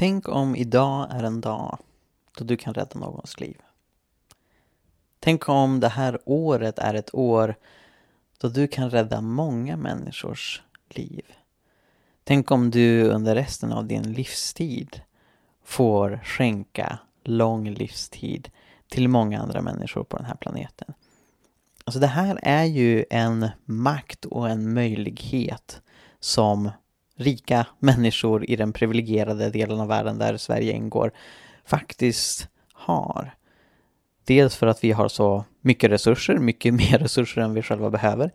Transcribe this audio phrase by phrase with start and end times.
[0.00, 1.78] Tänk om idag är en dag
[2.38, 3.56] då du kan rädda någons liv.
[5.18, 7.54] Tänk om det här året är ett år
[8.38, 11.24] då du kan rädda många människors liv.
[12.24, 15.00] Tänk om du under resten av din livstid
[15.64, 18.50] får skänka lång livstid
[18.88, 20.94] till många andra människor på den här planeten.
[21.84, 25.82] Alltså det här är ju en makt och en möjlighet
[26.20, 26.70] som
[27.20, 31.12] rika människor i den privilegierade delen av världen där Sverige ingår
[31.64, 33.34] faktiskt har.
[34.24, 38.32] Dels för att vi har så mycket resurser, mycket mer resurser än vi själva behöver.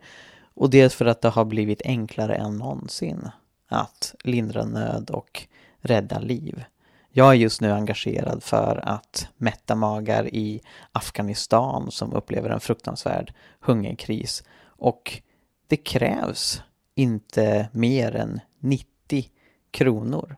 [0.54, 3.28] Och dels för att det har blivit enklare än någonsin
[3.68, 5.46] att lindra nöd och
[5.80, 6.64] rädda liv.
[7.10, 10.60] Jag är just nu engagerad för att mätta magar i
[10.92, 14.42] Afghanistan som upplever en fruktansvärd hungerkris.
[14.64, 15.22] Och
[15.66, 16.62] det krävs
[16.94, 19.30] inte mer än 90
[19.70, 20.36] kronor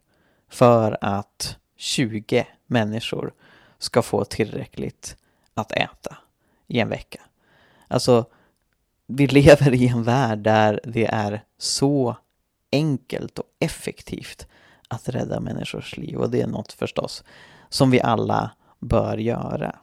[0.49, 3.35] för att 20 människor
[3.79, 5.17] ska få tillräckligt
[5.55, 6.17] att äta
[6.67, 7.21] i en vecka.
[7.89, 8.27] Alltså,
[9.07, 12.17] vi lever i en värld där det är så
[12.73, 14.47] enkelt och effektivt
[14.89, 17.25] att rädda människors liv och det är något förstås
[17.69, 19.77] som vi alla bör göra.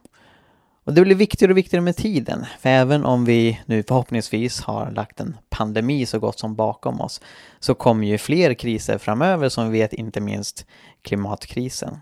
[0.86, 4.90] Och det blir viktigare och viktigare med tiden, för även om vi nu förhoppningsvis har
[4.90, 7.20] lagt en pandemi så gott som bakom oss
[7.58, 10.66] så kommer ju fler kriser framöver som vi vet, inte minst
[11.02, 11.98] klimatkrisen.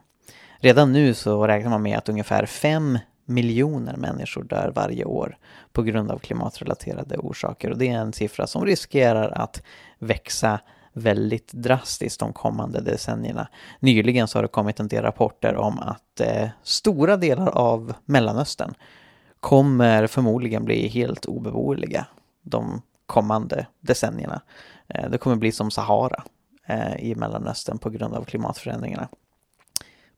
[0.58, 5.36] Redan nu så räknar man med att ungefär 5 miljoner människor dör varje år
[5.72, 9.62] på grund av klimatrelaterade orsaker och det är en siffra som riskerar att
[9.98, 10.60] växa
[10.95, 13.48] väldigt drastiskt de kommande decennierna.
[13.81, 18.75] Nyligen så har det kommit en del rapporter om att eh, stora delar av Mellanöstern
[19.41, 22.06] kommer förmodligen bli helt obeboeliga
[22.42, 24.42] de kommande decennierna.
[24.89, 26.25] Eh, det kommer bli som Sahara
[26.67, 29.08] eh, i Mellanöstern på grund av klimatförändringarna.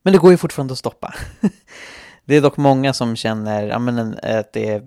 [0.03, 1.15] Men det går ju fortfarande att stoppa.
[2.29, 4.83] Det är dock många som känner ja, men, att det är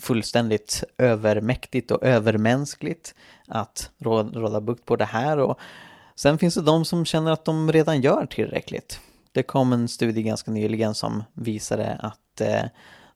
[0.00, 3.14] fullständigt övermäktigt och övermänskligt
[3.48, 5.38] att råda bukt på det här.
[5.38, 5.58] Och
[6.14, 9.00] sen finns det de som känner att de redan gör tillräckligt.
[9.32, 12.64] Det kom en studie ganska nyligen som visade att eh,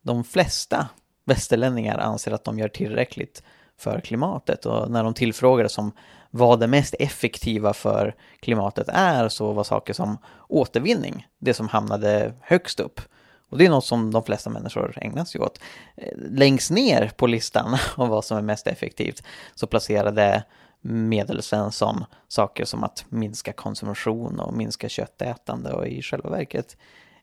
[0.03, 0.89] de flesta
[1.25, 3.43] västerlänningar anser att de gör tillräckligt
[3.79, 5.93] för klimatet och när de tillfrågades om
[6.31, 12.33] vad det mest effektiva för klimatet är så var saker som återvinning det som hamnade
[12.41, 13.01] högst upp.
[13.55, 15.61] Och det är något som de flesta människor ägnar sig åt.
[15.97, 19.23] Eh, längst ner på listan av vad som är mest effektivt
[19.55, 20.45] så placerade
[20.81, 26.77] Medelsvensson saker som att minska konsumtion och minska köttätande och i själva verket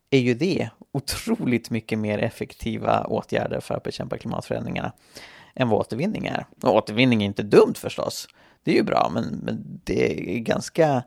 [0.09, 4.91] är ju det otroligt mycket mer effektiva åtgärder för att bekämpa klimatförändringarna
[5.55, 6.45] än vad återvinning är.
[6.61, 8.27] Och återvinning är inte dumt förstås.
[8.63, 11.03] Det är ju bra, men, men det är ganska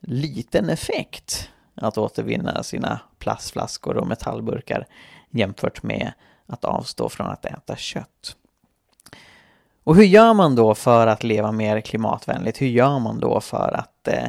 [0.00, 4.86] liten effekt att återvinna sina plastflaskor och metallburkar
[5.30, 6.12] jämfört med
[6.46, 8.36] att avstå från att äta kött.
[9.84, 12.62] Och hur gör man då för att leva mer klimatvänligt?
[12.62, 14.28] Hur gör man då för att eh,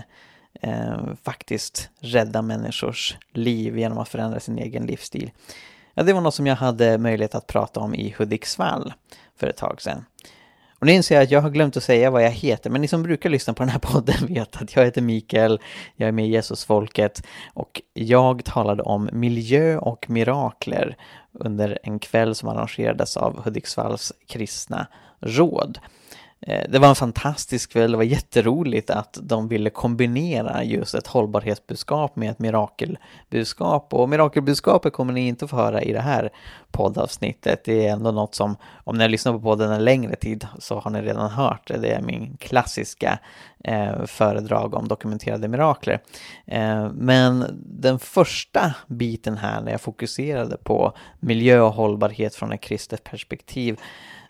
[0.62, 5.32] eh, faktiskt rädda människors liv genom att förändra sin egen livsstil?
[5.94, 8.94] Ja, det var något som jag hade möjlighet att prata om i Hudiksvall
[9.36, 10.06] för ett tag sedan.
[10.80, 12.88] Och nu inser jag att jag har glömt att säga vad jag heter, men ni
[12.88, 15.60] som brukar lyssna på den här podden vet att jag heter Mikael,
[15.96, 17.24] jag är med i Jesusfolket
[17.54, 20.98] och jag talade om miljö och mirakler
[21.34, 24.88] under en kväll som arrangerades av Hudiksvalls kristna
[25.20, 25.80] råd.
[26.42, 31.08] Eh, det var en fantastisk kväll, det var jätteroligt att de ville kombinera just ett
[31.08, 33.94] hållbarhetsbudskap med ett mirakelbudskap.
[33.94, 36.30] Och mirakelbudskapet kommer ni inte få höra i det här
[36.72, 37.64] poddavsnittet.
[37.66, 40.80] Det är ändå något som, om ni har lyssnat på podden en längre tid så
[40.80, 41.78] har ni redan hört det.
[41.78, 43.20] Det är min klassiska
[43.64, 46.00] eh, föredrag om dokumenterade mirakler.
[46.46, 52.62] Eh, men den första biten här när jag fokuserade på miljö och hållbarhet från ett
[52.62, 53.80] kristet perspektiv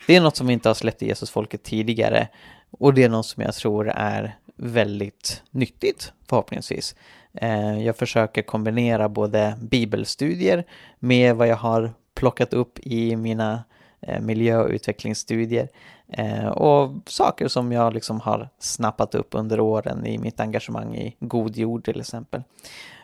[0.08, 2.28] det är något som vi inte har släppt i Jesusfolket tidigare
[2.70, 6.94] och det är något som jag tror är väldigt nyttigt förhoppningsvis.
[7.32, 10.64] Eh, jag försöker kombinera både bibelstudier
[10.98, 13.64] med vad jag har plockat upp i mina
[14.00, 15.68] eh, miljö och utvecklingsstudier
[16.08, 21.16] eh, och saker som jag liksom har snappat upp under åren i mitt engagemang i
[21.20, 22.42] God jord till exempel.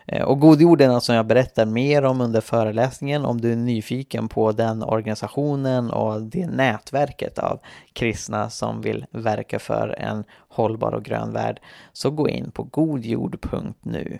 [0.07, 3.51] Eh, och God jord är något som jag berättar mer om under föreläsningen om du
[3.51, 7.59] är nyfiken på den organisationen och det nätverket av
[7.93, 11.59] kristna som vill verka för en hållbar och grön värld.
[11.93, 14.19] Så gå in på godjord.nu.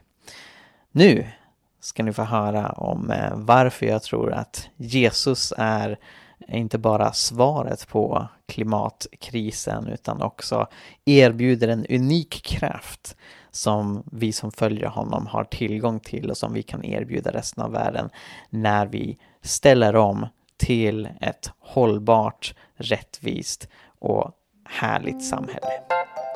[0.92, 1.26] Nu
[1.80, 5.98] ska ni få höra om eh, varför jag tror att Jesus är
[6.48, 10.68] inte bara svaret på klimatkrisen utan också
[11.06, 13.16] erbjuder en unik kraft
[13.56, 17.72] som vi som följer honom har tillgång till och som vi kan erbjuda resten av
[17.72, 18.10] världen
[18.50, 23.68] när vi ställer om till ett hållbart, rättvist
[24.00, 24.32] och
[24.66, 25.68] härligt samhälle.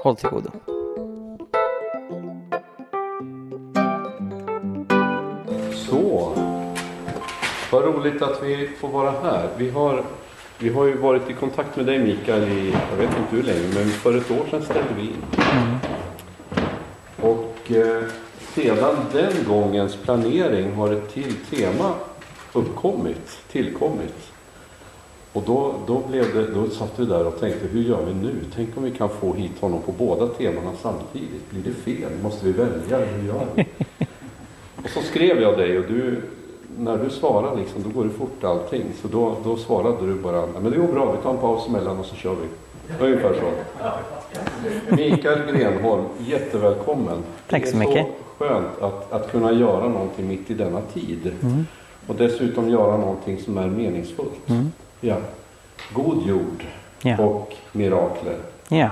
[0.04, 0.51] Håll till godo.
[5.74, 6.33] Så,
[7.71, 9.50] vad roligt att vi får vara här.
[9.57, 10.04] Vi har,
[10.57, 13.74] vi har ju varit i kontakt med dig Mikael i, jag vet inte hur länge,
[13.75, 15.24] men för ett år sedan ställde vi in.
[15.38, 15.78] Mm.
[17.21, 18.04] Och eh,
[18.56, 21.94] sedan den gångens planering har ett till tema
[22.54, 24.31] uppkommit, tillkommit.
[25.33, 28.36] Och då, då, blev det, då satt vi där och tänkte, hur gör vi nu?
[28.56, 31.50] Tänk om vi kan få hit honom på båda temana samtidigt?
[31.50, 32.12] Blir det fel?
[32.24, 32.98] Måste vi välja?
[32.98, 33.66] Hur gör vi?
[34.83, 36.21] och så skrev jag dig och du,
[36.77, 38.83] när du svarar liksom, då går det fort allting.
[39.01, 42.00] Så då, då svarade du bara, men det går bra, vi tar en paus emellan
[42.00, 42.48] och så kör vi.
[43.06, 43.51] Ungefär så.
[44.89, 47.23] Mikael Grenholm, jättevälkommen.
[47.49, 47.93] Tack så mycket.
[47.93, 51.31] Det är så skönt att, att kunna göra någonting mitt i denna tid.
[51.41, 51.65] Mm.
[52.07, 54.49] Och dessutom göra någonting som är meningsfullt.
[54.49, 54.71] Mm.
[55.01, 55.15] Ja.
[55.93, 56.65] God jord
[57.01, 57.23] ja.
[57.23, 58.37] och mirakler.
[58.69, 58.89] Ja.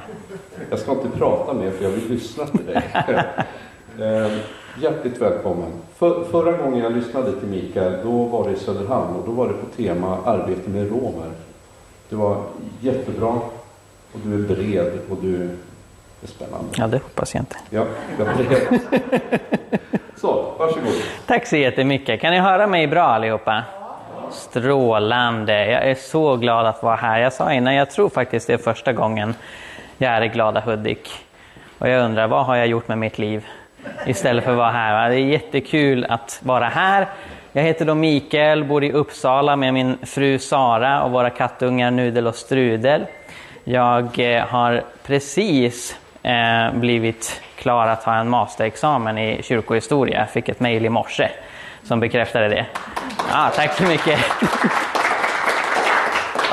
[0.69, 2.83] Jag ska inte prata mer för jag vill lyssna till dig.
[3.99, 4.31] eh,
[4.81, 5.71] hjärtligt välkommen.
[5.95, 9.47] För, förra gången jag lyssnade till Mikael, då var det i Söderhamn och då var
[9.47, 11.31] det på tema arbete med romer.
[12.09, 12.43] Det var
[12.81, 13.39] jättebra
[14.23, 15.49] och du är bred och du
[16.23, 16.69] är spännande.
[16.77, 17.55] Ja, det hoppas jag inte.
[17.69, 17.85] Ja,
[18.19, 18.79] jag är bred.
[20.15, 20.93] Så, varsågod.
[21.25, 22.21] Tack så jättemycket.
[22.21, 23.63] Kan ni höra mig bra allihopa?
[24.31, 25.65] Strålande.
[25.65, 27.19] Jag är så glad att vara här.
[27.19, 29.35] Jag sa innan, jag tror faktiskt det är första gången
[29.97, 31.09] jag är i glada Hudik.
[31.79, 33.45] Och jag undrar, vad har jag gjort med mitt liv
[34.05, 35.09] istället för att vara här?
[35.09, 37.07] Det är jättekul att vara här.
[37.51, 42.27] Jag heter då Mikael, bor i Uppsala med min fru Sara och våra kattungar Nudel
[42.27, 43.05] och Strudel.
[43.69, 50.19] Jag eh, har precis eh, blivit klar att ta en masterexamen i kyrkohistoria.
[50.19, 51.29] Jag fick ett mejl i morse
[51.83, 52.65] som bekräftade det.
[53.31, 54.19] Ja, tack så mycket.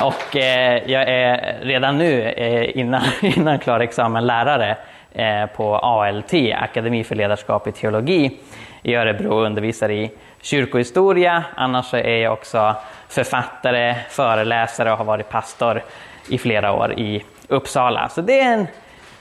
[0.02, 4.76] Och eh, jag är redan nu, eh, innan, innan klar examen, lärare
[5.12, 8.38] eh, på ALT, Akademi för ledarskap i teologi,
[8.82, 11.44] i Örebro och undervisar i kyrkohistoria.
[11.54, 12.76] Annars är jag också
[13.08, 15.82] författare, föreläsare och har varit pastor
[16.28, 18.08] i flera år i Uppsala.
[18.08, 18.66] Så det är en,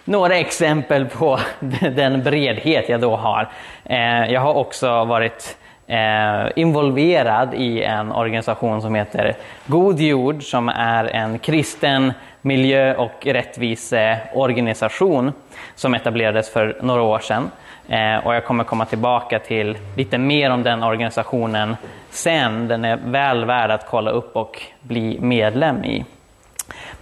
[0.05, 1.39] några exempel på
[1.95, 3.49] den bredhet jag då har.
[3.85, 5.57] Eh, jag har också varit
[5.87, 9.35] eh, involverad i en organisation som heter
[9.65, 15.31] God Jord som är en kristen miljö och rättviseorganisation
[15.75, 17.51] som etablerades för några år sedan.
[17.87, 21.75] Eh, och jag kommer komma tillbaka till lite mer om den organisationen
[22.09, 22.67] sen.
[22.67, 26.05] Den är väl värd att kolla upp och bli medlem i.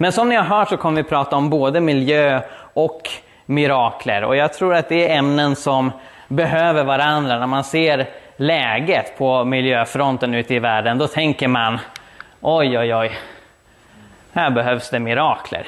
[0.02, 2.40] Men som ni har hört så kommer vi prata om både miljö
[2.74, 3.10] och
[3.46, 4.24] mirakler.
[4.24, 5.92] Och jag tror att det är ämnen som
[6.28, 7.38] behöver varandra.
[7.38, 11.78] När man ser läget på miljöfronten ute i världen, då tänker man
[12.40, 13.12] oj, oj, oj,
[14.32, 15.66] här behövs det mirakler.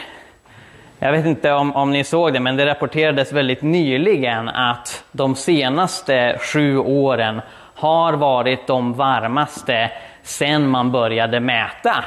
[0.99, 5.35] Jag vet inte om, om ni såg det, men det rapporterades väldigt nyligen att de
[5.35, 7.41] senaste sju åren
[7.75, 9.91] har varit de varmaste
[10.23, 12.05] sedan man började mäta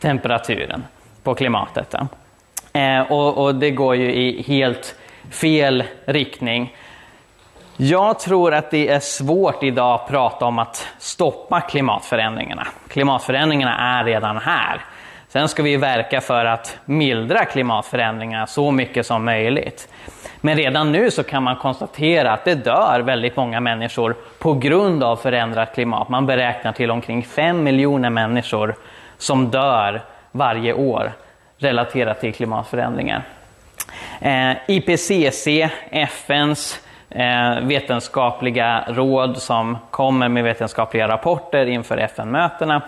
[0.00, 0.84] temperaturen
[1.22, 1.94] på klimatet.
[2.72, 4.94] Eh, och, och, det går ju i helt
[5.30, 6.76] fel riktning.
[7.76, 12.66] Jag tror att det är svårt idag att prata om att stoppa klimatförändringarna.
[12.88, 14.80] Klimatförändringarna är redan här.
[15.28, 19.88] Sen ska vi verka för att mildra klimatförändringarna så mycket som möjligt.
[20.40, 25.02] Men redan nu så kan man konstatera att det dör väldigt många människor på grund
[25.04, 26.08] av förändrat klimat.
[26.08, 28.74] Man beräknar till omkring 5 miljoner människor
[29.18, 31.12] som dör varje år
[31.58, 33.22] relaterat till klimatförändringar.
[34.20, 35.46] Eh, IPCC,
[35.90, 42.82] FNs eh, vetenskapliga råd som kommer med vetenskapliga rapporter inför FN-mötena.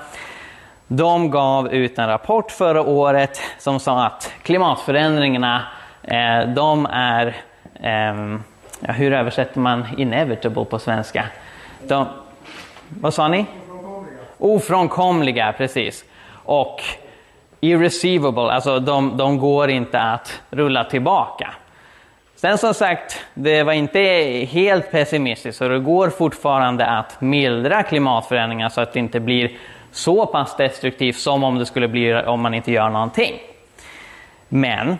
[0.87, 5.63] De gav ut en rapport förra året som sa att klimatförändringarna
[6.03, 7.37] eh, de är,
[8.81, 11.25] hur översätter man inevitable på svenska?
[11.89, 12.07] De,
[12.89, 13.47] vad sa ni?
[13.69, 14.19] Ofrånkomliga.
[14.39, 16.05] Ofrånkomliga, precis.
[16.45, 16.83] Och
[17.65, 21.55] irreceivable, alltså de, de går inte att rulla tillbaka.
[22.37, 24.01] Sen som sagt, det var inte
[24.51, 29.51] helt pessimistiskt, så det går fortfarande att mildra klimatförändringar så att det inte blir
[29.93, 33.35] så pass destruktivt som om det skulle bli om man inte gör någonting.
[34.49, 34.99] Men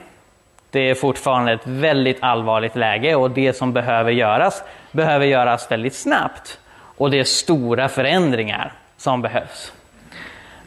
[0.71, 5.95] det är fortfarande ett väldigt allvarligt läge och det som behöver göras behöver göras väldigt
[5.95, 6.59] snabbt.
[6.97, 9.73] Och det är stora förändringar som behövs.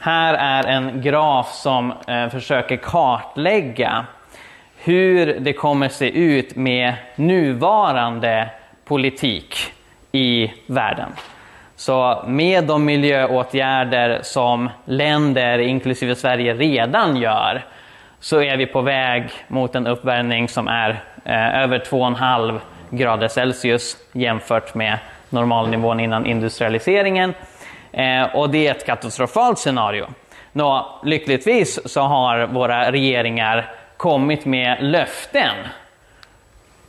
[0.05, 4.05] Här är en graf som eh, försöker kartlägga
[4.77, 8.49] hur det kommer se ut med nuvarande
[8.85, 9.55] politik
[10.11, 11.09] i världen.
[11.75, 17.65] Så med de miljöåtgärder som länder, inklusive Sverige, redan gör
[18.19, 20.89] så är vi på väg mot en uppvärmning som är
[21.23, 22.59] eh, över 2,5
[22.89, 24.97] grader Celsius jämfört med
[25.29, 27.33] normalnivån innan industrialiseringen.
[27.95, 30.07] Eh, och det är ett katastrofalt scenario.
[30.51, 35.55] Nå, lyckligtvis så har våra regeringar kommit med löften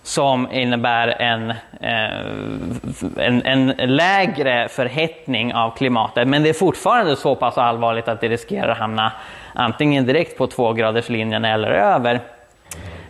[0.03, 6.29] som innebär en, eh, en, en, lägre förhettning av klimatet.
[6.29, 9.13] Men det är fortfarande så pass allvarligt att det riskerar att hamna
[9.55, 12.21] antingen direkt på tvågraderslinjen eller över.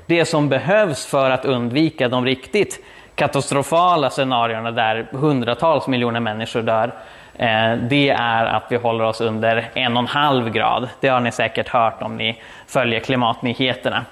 [0.06, 2.84] Det som behövs för att undvika de riktigt
[3.14, 6.94] katastrofala scenarierna där hundratals miljoner människor dör,
[7.38, 10.88] Eh, det är att vi håller oss under en och en halv grad.
[11.00, 14.04] Det har ni säkert hört om ni följer klimatnyheterna.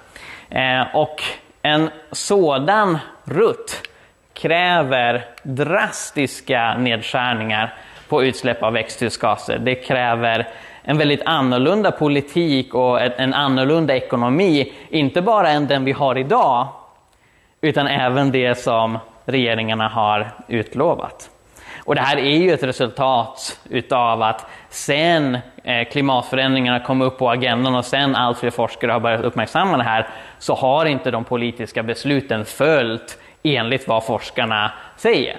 [0.51, 1.23] Eh, och
[1.63, 3.89] en sådan rutt
[4.33, 7.75] kräver drastiska nedskärningar
[8.09, 9.59] på utsläpp av växthusgaser.
[9.59, 10.49] Det kräver
[10.83, 16.69] en väldigt annorlunda politik och en annorlunda ekonomi, inte bara än den vi har idag,
[17.61, 21.31] utan även det som regeringarna har utlovat.
[21.85, 27.31] Och det här är ju ett resultat utav att sen eh, klimatförändringarna kom upp på
[27.31, 31.25] agendan och sen allt fler forskare har börjat uppmärksamma det här så har inte de
[31.25, 35.37] politiska besluten följt enligt vad forskarna säger.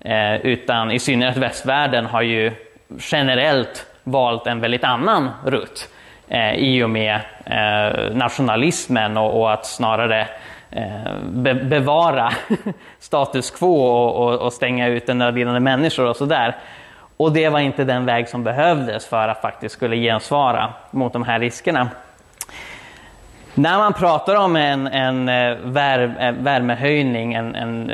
[0.00, 2.52] Eh, utan i synnerhet västvärlden har ju
[2.98, 5.88] generellt valt en väldigt annan rutt
[6.28, 7.20] eh, i och med
[8.12, 10.28] nationalismen och att snarare
[10.72, 12.32] Eh, be bevara
[12.98, 16.56] status quo och, och, och stänga ut nödlidande människor och sådär.
[17.16, 21.22] Och det var inte den väg som behövdes för att faktiskt skulle gensvara mot de
[21.22, 21.88] här riskerna.
[23.54, 27.92] När man pratar om en, en eh, eh, värmehöjning, en, en,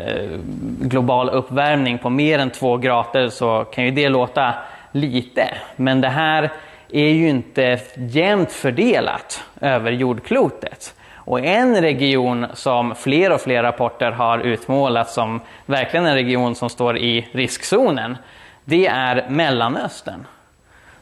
[0.80, 4.54] global uppvärmning på mer än två grader så kan ju det låta
[4.92, 5.48] lite.
[5.76, 6.50] Men det här
[6.92, 10.94] är ju inte jämnt fördelat över jordklotet.
[11.28, 16.70] Och en region som fler och fler rapporter har utmålat som verkligen en region som
[16.70, 18.16] står i riskzonen,
[18.64, 20.26] det är Mellanöstern.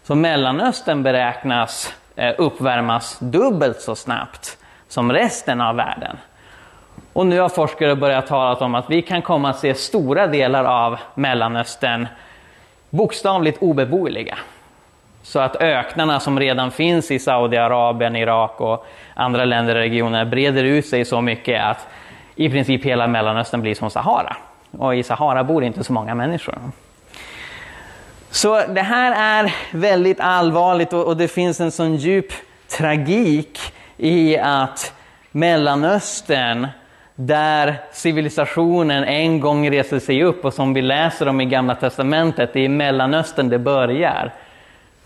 [0.03, 6.17] Så Mellanöstern beräknas eh, uppvärmas dubbelt så snabbt som resten av världen.
[7.13, 10.65] Och nu har forskare börjat tala om att vi kan komma att se stora delar
[10.65, 12.09] av Mellanöstern
[12.91, 14.39] bokstavligt obeboeliga.
[15.27, 20.65] Så att öknarna som redan finns i Saudiarabien, Irak och andra länder i regionen breder
[20.65, 21.87] ut sig så mycket att
[22.37, 24.37] i princip hela Mellanöstern blir som Sahara.
[24.79, 26.59] Och i Sahara bor inte så många människor.
[28.31, 32.33] Så det här är väldigt allvarligt och, och det finns en sån djup
[32.79, 33.59] tragik
[33.97, 34.93] i att
[35.31, 36.67] Mellanöstern,
[37.15, 42.53] där civilisationen en gång reser sig upp och som vi läser om i Gamla Testamentet,
[42.53, 44.33] det är i Mellanöstern det börjar.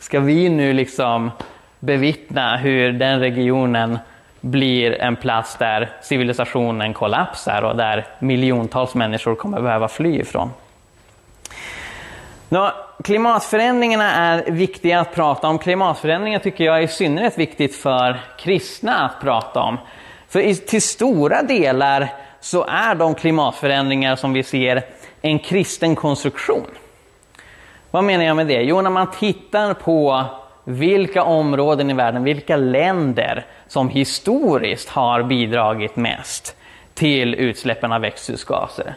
[0.01, 1.31] Ska vi nu liksom
[1.79, 3.99] bevittna hur den regionen
[4.41, 10.51] blir en plats där civilisationen kollapsar och där miljontals människor kommer behöva fly ifrån?
[12.49, 12.73] Nå,
[13.05, 15.59] klimatförändringarna är viktiga att prata om.
[15.59, 19.79] Klimatförändringar tycker jag är i synnerhet viktigt för kristna att prata om.
[20.29, 22.09] För till stora delar
[22.41, 24.83] så är de klimatförändringar som vi ser
[25.23, 26.67] en kristen konstruktion.
[27.91, 28.63] Vad menar jag med det?
[28.63, 30.25] Jo, när man tittar på
[30.65, 36.57] vilka områden i världen, vilka länder som historiskt har bidragit mest
[36.95, 38.95] till utsläppen av växthusgaser.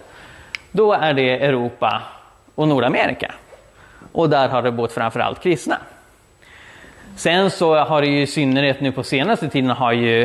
[0.71, 2.01] Då är det Europa
[2.55, 3.33] och Nordamerika.
[4.11, 5.77] Och där har det bott framförallt kristna.
[7.15, 10.21] Sen så har det ju i synnerhet nu på senaste tiden har ju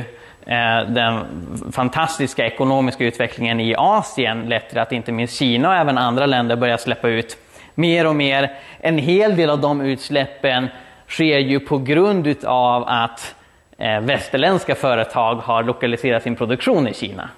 [0.46, 1.24] eh, den
[1.72, 6.56] fantastiska ekonomiska utvecklingen i Asien lett till att inte minst Kina och även andra länder
[6.56, 7.36] börjar släppa ut
[7.78, 8.52] mer och mer.
[8.80, 10.68] En hel del av de utsläppen
[11.08, 13.34] sker ju på grund av att
[13.78, 17.28] eh, västerländska företag har lokaliserat sin produktion i Kina.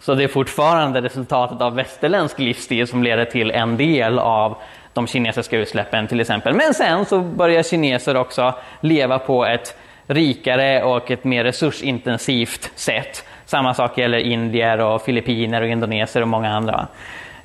[0.00, 4.56] Så det är fortfarande resultatet av västerländsk livsstil som leder till en del av
[4.92, 6.54] de kinesiska utsläppen till exempel.
[6.54, 13.24] Men sen så börjar kineser också leva på ett rikare och ett mer resursintensivt sätt.
[13.44, 16.88] Samma sak gäller indier och filippiner och indoneser och många andra.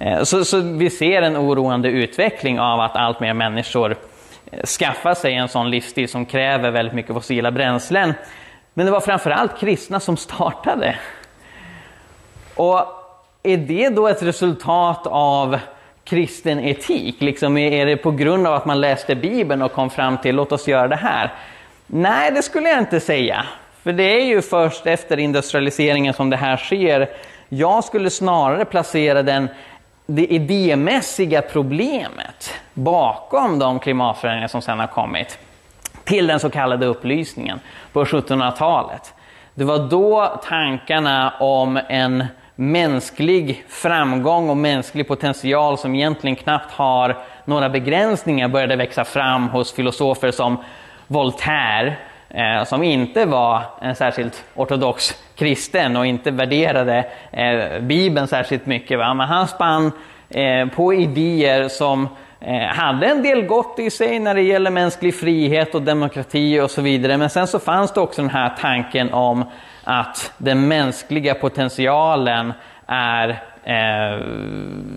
[0.04, 3.96] Eh, så, så vi ser en oroande utveckling av att allt mer människor
[4.52, 8.14] eh, skaffar sig en sån livsstil som kräver väldigt mycket fossila bränslen.
[8.74, 10.96] Men det var framförallt kristna som startade.
[12.56, 12.80] Och
[13.44, 15.60] är det då ett resultat av
[16.04, 17.22] kristen etik?
[17.22, 20.52] Liksom, är det på grund av att man läste Bibeln och kom fram till låt
[20.52, 21.34] oss göra det här?
[21.88, 23.46] Nej, det skulle jag inte säga.
[23.84, 27.10] För det är ju först efter industrialiseringen som det här sker.
[27.50, 29.50] Jag skulle snarare placera den,
[30.06, 35.40] det idémässiga problemet bakom de klimatförändringar som sedan har kommit
[36.04, 37.60] till den så kallade upplysningen
[37.94, 39.14] på 1700-talet.
[39.56, 47.18] Det var då tankarna om en mänsklig framgång och mänsklig potential som egentligen knappt har
[47.46, 50.58] några begränsningar började växa fram hos filosofer som
[51.08, 51.96] Voltaire,
[52.34, 59.00] eh, som inte var en särskilt ortodox kristen och inte värderade eh, Bibeln särskilt mycket.
[59.00, 59.14] Va?
[59.14, 59.92] Men han spann
[60.30, 62.08] eh, på idéer som
[62.40, 66.72] eh, hade en del gott i sig när det gäller mänsklig frihet och demokrati och
[66.72, 67.18] så vidare.
[67.18, 69.46] Men sen så fanns det också den här tanken om
[69.84, 72.54] att den mänskliga potentialen
[72.88, 73.30] är
[73.64, 74.26] eh,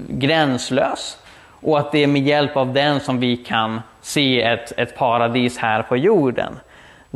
[0.08, 1.18] gränslös
[1.60, 5.58] och att det är med hjälp av den som vi kan se ett, ett paradis
[5.58, 6.52] här på jorden.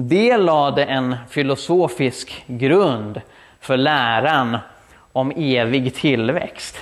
[0.03, 3.21] Det lade en filosofisk grund
[3.61, 4.59] för läran
[5.13, 6.77] om evig tillväxt,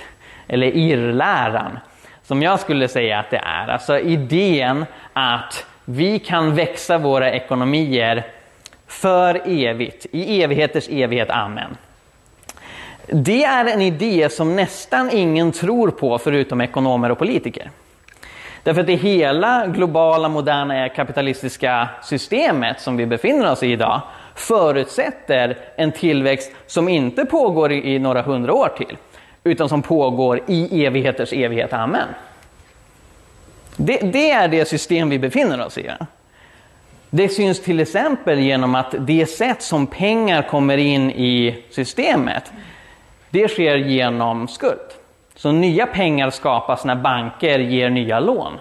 [0.47, 1.79] eller irrläran,
[2.23, 3.67] som jag skulle säga att det är.
[3.67, 8.23] Alltså idén att vi kan växa våra ekonomier
[8.87, 11.77] för evigt, i evigheters evighet, amen.
[13.07, 17.69] Det är en idé som nästan ingen tror på förutom ekonomer och politiker.
[18.63, 24.01] Därför att det hela globala moderna kapitalistiska systemet som vi befinner oss i idag
[24.35, 28.97] förutsätter en tillväxt som inte pågår i några hundra år till,
[29.43, 32.07] utan som pågår i evigheters evighet, amen.
[33.77, 35.89] Det, det är det system vi befinner oss i.
[37.09, 42.51] Det syns till exempel genom att det sätt som pengar kommer in i systemet,
[43.29, 44.98] det sker genom skuld.
[45.39, 48.59] Så nya pengar skapas när banker ger nya lån.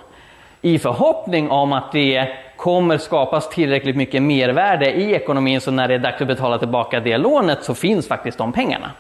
[0.63, 5.95] I förhoppning om att det kommer skapas tillräckligt mycket mervärde i ekonomin så när det
[5.95, 8.91] är dags att betala tillbaka det lånet så finns faktiskt de pengarna.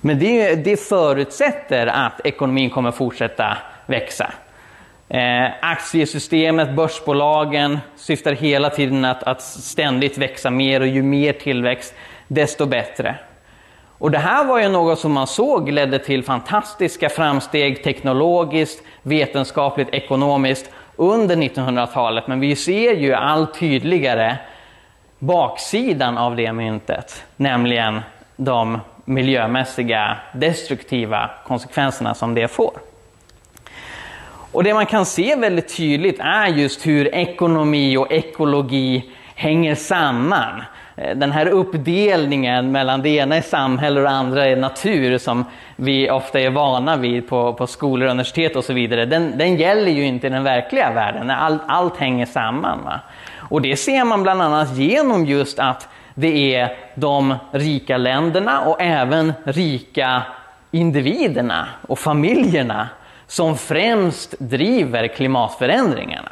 [0.00, 4.32] Men det, det förutsätter att ekonomin kommer fortsätta växa.
[5.08, 11.94] Eh, aktiesystemet, börsbolagen syftar hela tiden att, att ständigt växa mer och ju mer tillväxt
[12.28, 13.16] desto bättre.
[13.98, 19.88] Och det här var ju något som man såg ledde till fantastiska framsteg teknologiskt, vetenskapligt,
[19.94, 22.26] ekonomiskt under 1900-talet.
[22.26, 24.36] Men vi ser ju allt tydligare
[25.18, 28.00] baksidan av det myntet, nämligen
[28.36, 32.72] de miljömässiga destruktiva konsekvenserna som det får.
[34.52, 40.62] Och det man kan se väldigt tydligt är just hur ekonomi och ekologi hänger samman.
[40.96, 45.44] Eh, den här uppdelningen mellan det ena är samhälle och det andra är natur som
[45.76, 49.06] vi ofta är vana vid på, på skolor, universitet och så vidare.
[49.06, 51.30] Den, den gäller ju inte i den verkliga världen.
[51.30, 52.84] All, allt hänger samman.
[52.84, 53.00] Va?
[53.48, 58.80] Och det ser man bland annat genom just att det är de rika länderna och
[58.80, 60.22] även rika
[60.70, 62.88] individerna och familjerna
[63.26, 66.30] som främst driver klimatförändringarna.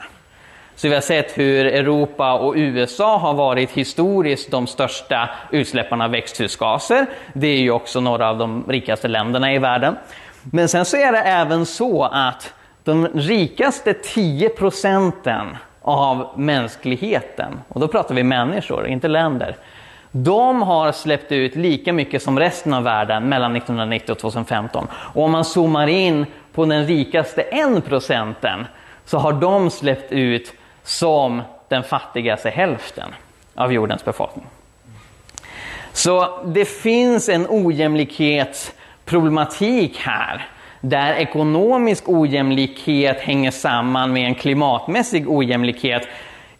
[0.82, 6.10] Så vi har sett hur Europa och USA har varit historiskt de största utsläpparna av
[6.10, 7.06] växthusgaser.
[7.32, 9.96] Det är ju också några av de rikaste länderna i världen.
[10.42, 17.80] Men sen så är det även så att de rikaste 10 procenten av mänskligheten, och
[17.80, 19.56] då pratar vi människor, inte länder,
[20.10, 24.86] de har släppt ut lika mycket som resten av världen mellan 1990 och 2015.
[24.92, 28.66] Och om man zoomar in på den rikaste 1 procenten
[29.04, 30.52] så har de släppt ut
[30.84, 33.14] som den fattigaste hälften
[33.54, 34.46] av jordens befolkning.
[35.92, 40.48] Så det finns en ojämlikhetsproblematik här
[40.80, 46.08] där ekonomisk ojämlikhet hänger samman med en klimatmässig ojämlikhet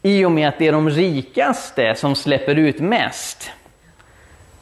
[0.01, 3.51] i och med att det är de rikaste som släpper ut mest.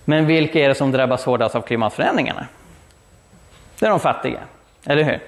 [0.06, 2.48] Men vilka är det som drabbas hårdast av klimatförändringarna?
[3.80, 4.40] Det är de fattiga,
[4.86, 5.20] eller hur?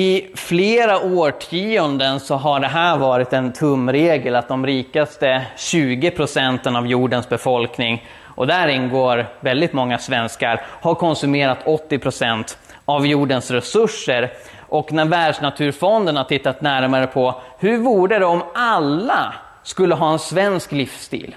[0.00, 6.76] I flera årtionden så har det här varit en tumregel att de rikaste 20 procenten
[6.76, 8.06] av jordens befolkning,
[8.36, 14.32] och där ingår väldigt många svenskar, har konsumerat 80 procent av jordens resurser.
[14.68, 20.18] Och när Världsnaturfonden har tittat närmare på hur vore det om alla skulle ha en
[20.18, 21.34] svensk livsstil?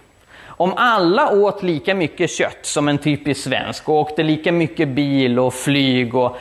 [0.61, 5.39] Om alla åt lika mycket kött som en typisk svensk och åkte lika mycket bil
[5.39, 6.37] och flyg och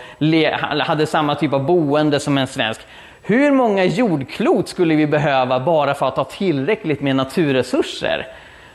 [0.79, 2.81] hade samma typ av boende som en svensk.
[3.23, 8.27] Hur många jordklot skulle vi behöva bara för att ha tillräckligt med naturresurser?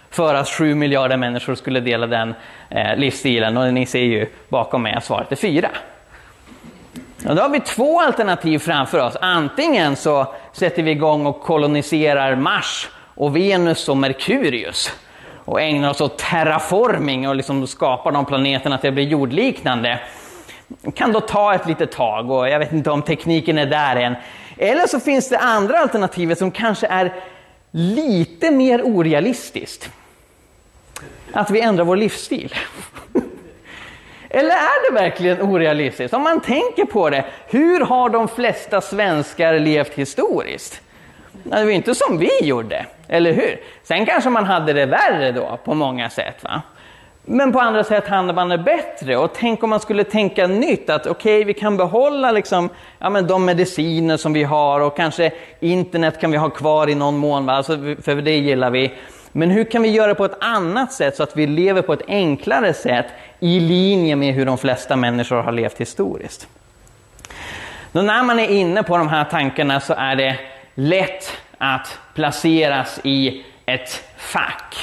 [0.10, 2.36] för att sju miljarder människor skulle dela den
[2.69, 3.58] eh, livsstilen.
[3.58, 5.69] Och ni ser ju bakom mig att svaret är fyra.
[7.27, 9.17] Och då har vi två alternativ framför oss.
[9.21, 14.91] Antingen så sätter vi igång och koloniserar Mars och Venus och Merkurius
[15.45, 19.99] och ägnar oss åt terraforming och liksom skapar de planeterna till att bli jordliknande.
[20.95, 24.15] Kan då ta ett litet tag och jag vet inte om tekniken är där än.
[24.58, 27.13] Eller så finns det andra alternativet som kanske är
[27.71, 29.89] lite mer orealistiskt.
[31.31, 32.55] Att vi ändrar vår livsstil.
[34.29, 36.13] Eller är det verkligen orealistiskt?
[36.13, 40.81] Om man tänker på det, hur har de flesta svenskar levt historiskt?
[41.43, 43.61] Det var inte som vi gjorde, eller hur?
[43.83, 46.43] Sen kanske man hade det värre då på många sätt.
[46.43, 46.61] Va?
[47.27, 49.17] Men på andra sätt hade man det bättre.
[49.17, 53.09] Och tänk om man skulle tänka nytt, att okej, okay, vi kan behålla liksom, ja,
[53.09, 57.17] men de mediciner som vi har och kanske internet kan vi ha kvar i någon
[57.17, 57.53] mån, va?
[57.53, 58.93] Alltså, för det gillar vi.
[59.31, 62.07] Men hur kan vi göra på ett annat sätt så att vi lever på ett
[62.07, 63.05] enklare sätt
[63.39, 66.47] i linje med hur de flesta människor har levt historiskt?
[67.91, 70.39] Då när man är inne på de här tankarna så är det
[70.75, 74.75] lätt att placeras i ett fack.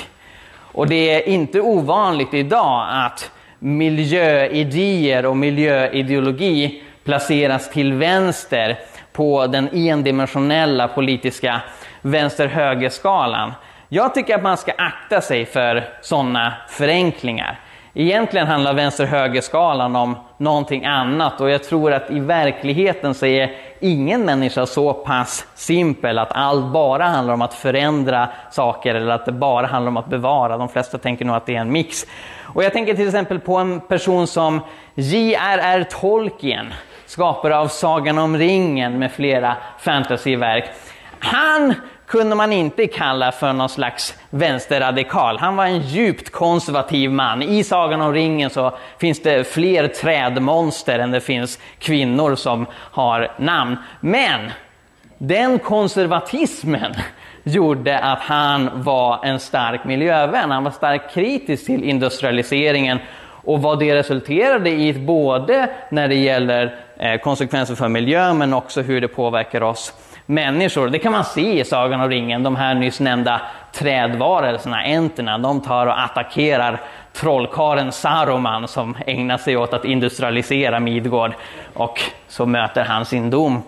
[0.56, 8.78] Och det är inte ovanligt idag att miljöidéer och miljöideologi placeras till vänster
[9.12, 11.60] på den endimensionella politiska
[12.00, 13.52] vänster-höger-skalan.
[13.88, 17.60] Jag tycker att man ska akta sig för sådana förenklingar.
[17.94, 24.24] Egentligen handlar vänster-höger-skalan om någonting annat och jag tror att i verkligheten så är ingen
[24.24, 29.32] människa så pass simpel att allt bara handlar om att förändra saker eller att det
[29.32, 30.56] bara handlar om att bevara.
[30.56, 32.06] De flesta tänker nog att det är en mix.
[32.42, 34.60] Och jag tänker till exempel på en person som
[34.94, 35.86] J.R.R.
[35.90, 36.74] Tolkien,
[37.06, 40.64] skapare av Sagan om ringen med flera fantasyverk.
[41.18, 41.74] Han
[42.12, 45.38] kunde man inte kalla för någon slags vänsterradikal.
[45.38, 47.42] Han var en djupt konservativ man.
[47.42, 53.32] I Sagan om ringen så finns det fler trädmonster än det finns kvinnor som har
[53.38, 53.76] namn.
[54.00, 54.50] Men
[55.18, 56.94] den konservatismen
[57.42, 60.50] gjorde att han var en stark miljövän.
[60.50, 62.98] Han var starkt kritisk till industrialiseringen
[63.44, 68.82] och vad det resulterade i både när det gäller eh, konsekvenser för miljön men också
[68.82, 69.92] hur det påverkar oss
[70.32, 70.88] människor.
[70.88, 73.40] Det kan man se i Sagan om ringen, de här nyss nämnda
[73.72, 76.80] trädvarelserna, enterna, de tar och attackerar
[77.12, 81.32] trollkaren Saruman som ägnar sig åt att industrialisera Midgård
[81.74, 83.62] och så möter han sin dom.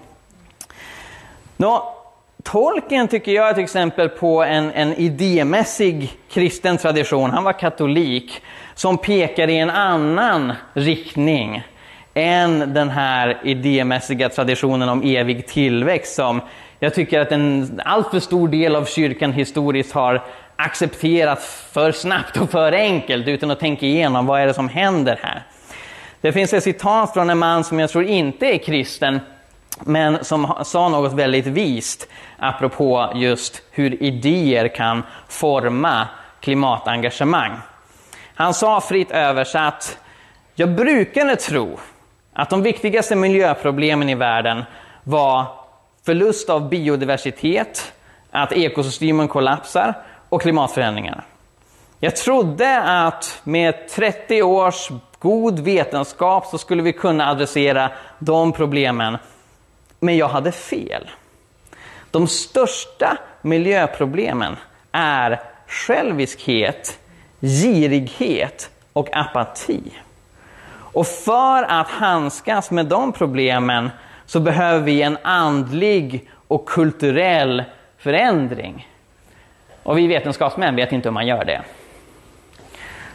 [1.57, 1.95] Nå,
[2.43, 7.31] Tolkien tycker jag är ett exempel på en, en idémässig kristen tradition.
[7.31, 8.43] Han var katolik
[8.75, 11.63] som pekar i en annan riktning
[12.15, 16.41] än den här idémässiga traditionen om evig tillväxt som
[16.79, 20.23] jag tycker att en alltför stor del av kyrkan historiskt har
[20.57, 25.19] accepterat för snabbt och för enkelt utan att tänka igenom vad är det som händer
[25.23, 25.43] här.
[26.21, 29.21] Det finns ett citat från en man som jag tror inte är kristen
[29.81, 36.09] men som sa något väldigt vist apropå just hur idéer kan forma
[36.41, 37.53] klimatengagemang.
[38.35, 39.99] Han sa fritt översatt,
[40.55, 41.79] jag brukade tro
[42.35, 44.65] att de viktigaste miljöproblemen i världen
[45.05, 45.47] var
[46.07, 47.93] förlust av biodiversitet,
[48.31, 49.95] att ekosystemen kollapsar
[50.29, 51.25] och klimatförändringarna.
[52.01, 59.19] Jag trodde att med 30 års god vetenskap så skulle vi kunna adressera de problemen.
[60.01, 61.11] Men jag hade fel.
[62.11, 64.57] De största miljöproblemen
[64.93, 66.99] är själviskhet,
[67.41, 69.83] girighet och apati.
[70.95, 73.91] Och för att handskas med de problemen
[74.27, 77.65] så behöver vi en andlig och kulturell
[77.99, 78.89] förändring.
[79.83, 81.63] Och vi vetenskapsmän vet inte hur man gör det.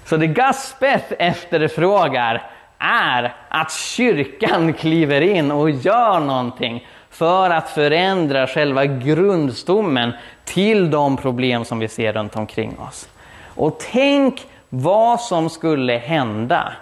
[0.05, 8.47] Så det Gaspeth efterfrågar är att kyrkan kliver in och gör någonting för att förändra
[8.47, 10.11] själva grundstommen
[10.45, 13.09] till de problem som vi ser runt omkring oss.
[13.55, 16.73] Och tänk vad som skulle hända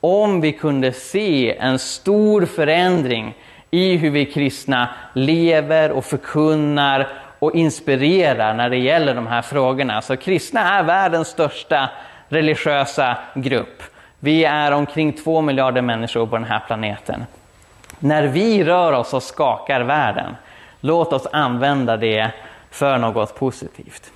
[0.00, 3.34] om vi kunde se en stor förändring
[3.70, 7.08] i hur vi kristna lever och förkunnar
[7.38, 10.02] och inspirerar när det gäller de här frågorna.
[10.02, 11.90] Så kristna är världens största
[12.28, 13.82] religiösa grupp.
[14.18, 17.24] Vi är omkring två miljarder människor på den här planeten.
[17.98, 20.36] När vi rör oss och skakar världen,
[20.80, 22.30] låt oss använda det
[22.70, 24.12] för något positivt.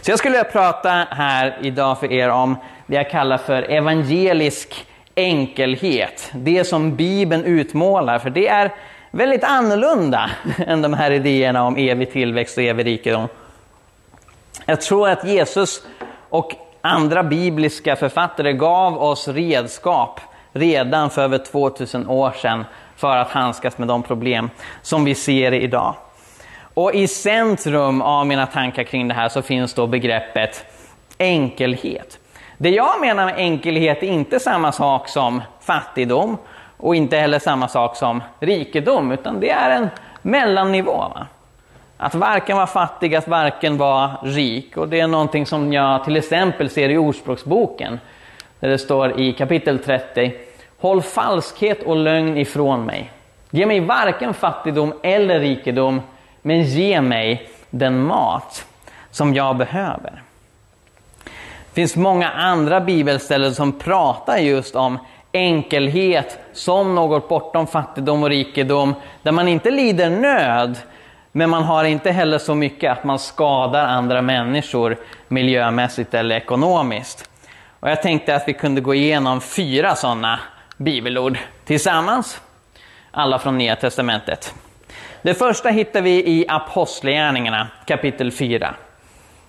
[0.00, 4.86] Så jag skulle vilja prata här idag för er om det jag kallar för evangelisk
[5.14, 6.30] enkelhet.
[6.34, 8.72] Det som Bibeln utmålar, för det är
[9.10, 10.30] väldigt annorlunda
[10.66, 13.28] än de här idéerna om evig tillväxt och evig rikedom.
[14.66, 15.82] Jag tror att Jesus
[16.28, 20.20] och andra bibliska författare gav oss redskap
[20.52, 22.64] redan för över 2000 år sedan
[22.96, 24.50] för att handskas med de problem
[24.82, 25.94] som vi ser idag.
[26.74, 30.64] Och i centrum av mina tankar kring det här så finns då begreppet
[31.18, 32.18] enkelhet.
[32.58, 36.36] Det jag menar med enkelhet är inte samma sak som fattigdom
[36.76, 39.88] och inte heller samma sak som rikedom, utan det är en
[40.22, 40.92] mellannivå.
[40.92, 41.26] Va?
[41.96, 44.76] Att varken vara fattig, att varken vara rik.
[44.76, 48.00] Och det är någonting som jag till exempel ser i Ordspråksboken,
[48.60, 50.32] där det står i kapitel 30
[50.80, 53.10] Håll falskhet och lögn ifrån mig.
[53.50, 56.00] Ge mig varken fattigdom eller rikedom,
[56.42, 58.66] men ge mig den mat
[59.10, 60.22] som jag behöver.
[61.24, 64.98] Det finns många andra bibelställen som pratar just om
[65.32, 70.78] enkelhet som något bortom fattigdom och rikedom, där man inte lider nöd,
[71.32, 74.96] men man har inte heller så mycket att man skadar andra människor
[75.28, 77.30] miljömässigt eller ekonomiskt.
[77.80, 80.40] Och jag tänkte att vi kunde gå igenom fyra sådana
[80.76, 82.40] bibelord tillsammans.
[83.10, 84.54] Alla från Nya Testamentet.
[85.22, 88.74] Det första hittar vi i Apostlagärningarna kapitel 4.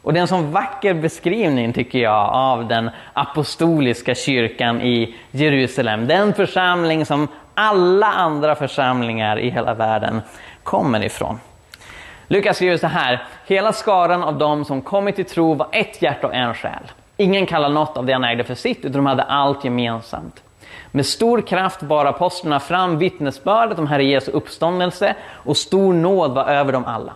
[0.02, 6.08] Och det är en sån vacker beskrivning tycker jag av den apostoliska kyrkan i Jerusalem.
[6.08, 10.22] Den församling som alla andra församlingar i hela världen
[10.64, 11.40] kommer ifrån.
[12.28, 16.28] Lukas skriver så här, hela skaran av dem som kommit till tro var ett hjärta
[16.28, 16.92] och en själ.
[17.18, 20.44] Ingen kallade något av det han ägde för sitt, utan de hade allt gemensamt.
[20.92, 26.46] Med stor kraft bar apostlarna fram vittnesbördet om Herre Jesu uppståndelse och stor nåd var
[26.46, 27.14] över dem alla.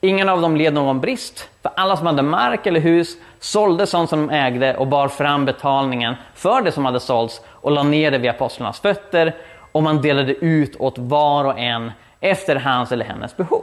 [0.00, 4.10] Ingen av dem led någon brist, för alla som hade mark eller hus sålde sånt
[4.10, 8.10] som de ägde och bar fram betalningen för det som hade sålts och lade ner
[8.10, 9.34] det vid apostlarnas fötter
[9.72, 13.62] och man delade ut åt var och en efter hans eller hennes behov.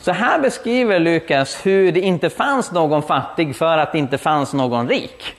[0.00, 4.52] Så här beskriver Lukas hur det inte fanns någon fattig för att det inte fanns
[4.52, 5.34] någon rik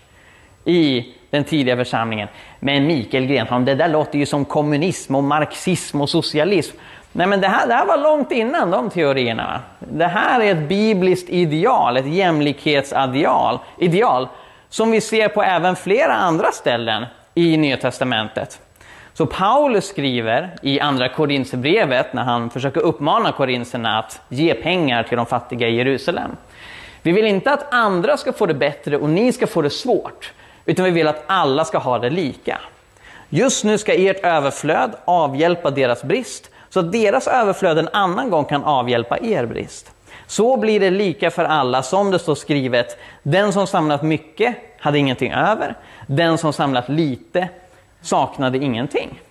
[0.66, 2.28] i den tidiga församlingen.
[2.60, 6.78] Men Mikael Grenholm, det där låter ju som kommunism och marxism och socialism.
[7.12, 9.62] Nej men det här, det här var långt innan de teorierna.
[9.80, 14.28] Det här är ett bibliskt ideal, ett jämlikhetsideal ideal,
[14.70, 18.62] som vi ser på även flera andra ställen i Nya Testamentet.
[19.14, 25.18] Så Paulus skriver i andra Korinthierbrevet när han försöker uppmana korinserna att ge pengar till
[25.18, 26.32] de fattiga i Jerusalem.
[27.02, 30.34] Vi vill inte att andra ska få det bättre och ni ska få det svårt,
[30.72, 32.60] utan vi vill att alla ska ha det lika.
[33.30, 38.46] Just nu ska ert överflöd avhjälpa deras brist, så att deras överflöd en annan gång
[38.46, 39.92] kan avhjälpa er brist.
[40.28, 44.98] Så blir det lika för alla, som det står skrivet, den som samlat mycket hade
[44.98, 45.76] ingenting över,
[46.08, 47.48] den som samlat lite
[48.02, 49.22] saknade ingenting.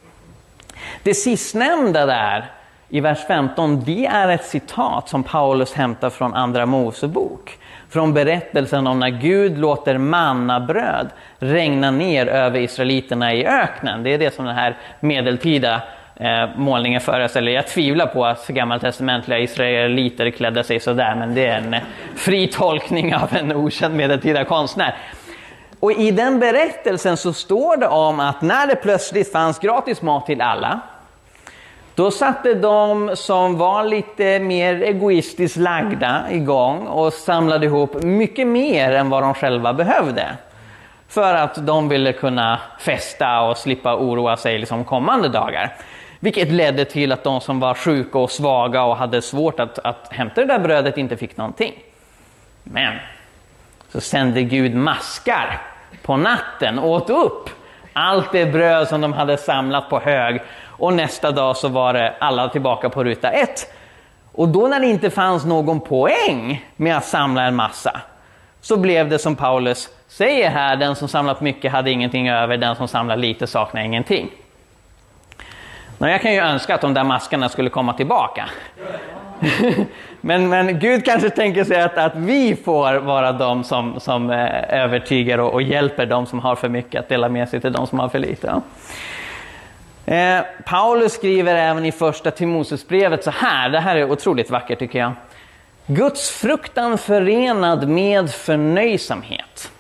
[1.03, 2.51] Det sistnämnda där
[2.89, 7.59] i vers 15, det är ett citat som Paulus hämtar från Andra Mosebok.
[7.91, 14.03] Från berättelsen om när Gud låter mannabröd regna ner över israeliterna i öknen.
[14.03, 15.83] Det är det som den här medeltida
[16.17, 17.53] eh, målningen föreställer.
[17.53, 21.81] Jag tvivlar på att gammaltestamentliga israeliter klädde sig sådär, men det är en eh,
[22.17, 24.97] fri tolkning av en okänd medeltida konstnär.
[25.81, 30.27] Och i den berättelsen så står det om att när det plötsligt fanns gratis mat
[30.27, 30.81] till alla,
[31.95, 38.93] då satte de som var lite mer egoistiskt lagda igång och samlade ihop mycket mer
[38.93, 40.27] än vad de själva behövde.
[41.09, 45.77] För att de ville kunna festa och slippa oroa sig liksom kommande dagar.
[46.21, 50.09] Vilket ledde till att de som var sjuka och svaga och hade svårt att, att
[50.13, 51.73] hämta det där brödet inte fick någonting.
[52.65, 52.99] Men
[53.89, 55.63] så sände Gud maskar
[56.03, 57.51] på natten och åt upp
[57.93, 60.43] allt det bröd som de hade samlat på hög.
[60.81, 63.73] Och nästa dag så var det alla tillbaka på ruta ett.
[64.33, 68.01] Och då när det inte fanns någon poäng med att samla en massa,
[68.61, 72.77] så blev det som Paulus säger här, den som samlat mycket hade ingenting över, den
[72.77, 74.31] som samlat lite saknar ingenting.
[75.99, 78.49] Men jag kan ju önska att de där maskarna skulle komma tillbaka.
[80.21, 84.81] men, men Gud kanske tänker sig att, att vi får vara de som, som eh,
[84.81, 87.87] övertygar och, och, hjälper de som har för mycket att dela med sig till de
[87.87, 88.47] som har för lite.
[88.47, 88.63] Ja.
[90.11, 94.99] Eh, Paulus skriver även i första Timoteusbrevet så här, det här är otroligt vackert tycker
[94.99, 95.13] jag.
[95.87, 99.71] Guds fruktan förenad med förnöjsamhet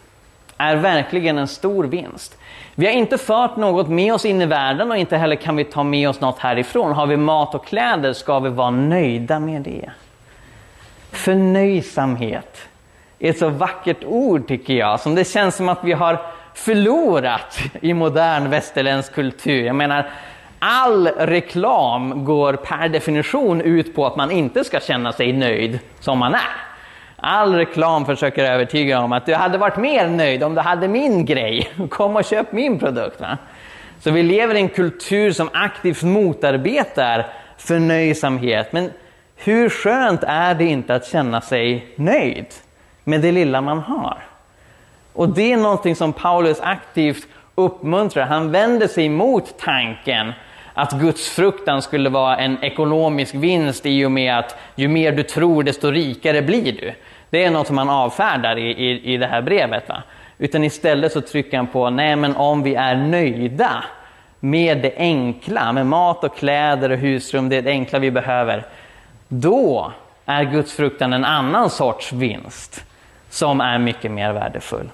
[0.56, 2.38] är verkligen en stor vinst.
[2.74, 5.64] Vi har inte fört något med oss in i världen och inte heller kan vi
[5.64, 6.92] ta med oss något härifrån.
[6.92, 9.90] Har vi mat och kläder ska vi vara nöjda med det.
[11.10, 12.68] Förnöjsamhet
[13.18, 16.20] är ett så vackert ord tycker jag, som det känns som att vi har
[16.60, 19.64] förlorat i modern västerländsk kultur.
[19.64, 20.10] Jag menar,
[20.58, 26.18] all reklam går per definition ut på att man inte ska känna sig nöjd som
[26.18, 26.70] man är.
[27.16, 31.24] All reklam försöker övertyga om att du hade varit mer nöjd om du hade min
[31.24, 31.70] grej.
[31.90, 33.20] Kom och köp min produkt.
[33.20, 33.38] Va?
[34.00, 37.26] Så vi lever i en kultur som aktivt motarbetar
[37.58, 38.72] förnöjsamhet.
[38.72, 38.90] Men
[39.36, 42.46] hur skönt är det inte att känna sig nöjd
[43.04, 44.29] med det lilla man har?
[45.12, 48.26] Och det är någonting som Paulus aktivt uppmuntrar.
[48.26, 50.32] Han vänder sig mot tanken
[50.74, 55.22] att Guds fruktan skulle vara en ekonomisk vinst i och med att ju mer du
[55.22, 56.92] tror desto rikare blir du.
[57.30, 59.88] Det är något som han avfärdar i, i, i det här brevet.
[59.88, 60.02] Va?
[60.38, 63.84] Utan istället så trycker han på, nej men om vi är nöjda
[64.40, 68.66] med det enkla, med mat och kläder och husrum, det enkla vi behöver.
[69.28, 69.92] Då
[70.26, 72.84] är Guds fruktan en annan sorts vinst
[73.30, 74.88] som är mycket mer värdefull.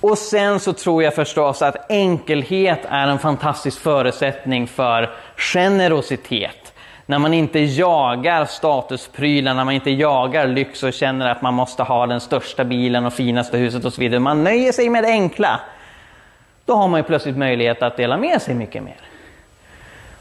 [0.00, 6.72] Och sen så tror jag förstås att enkelhet är en fantastisk förutsättning för generositet.
[7.06, 11.82] När man inte jagar statusprylar, när man inte jagar lyx och känner att man måste
[11.82, 14.20] ha den största bilen och finaste huset och så vidare.
[14.20, 15.60] Man nöjer sig med det enkla.
[16.64, 18.96] Då har man ju plötsligt möjlighet att dela med sig mycket mer.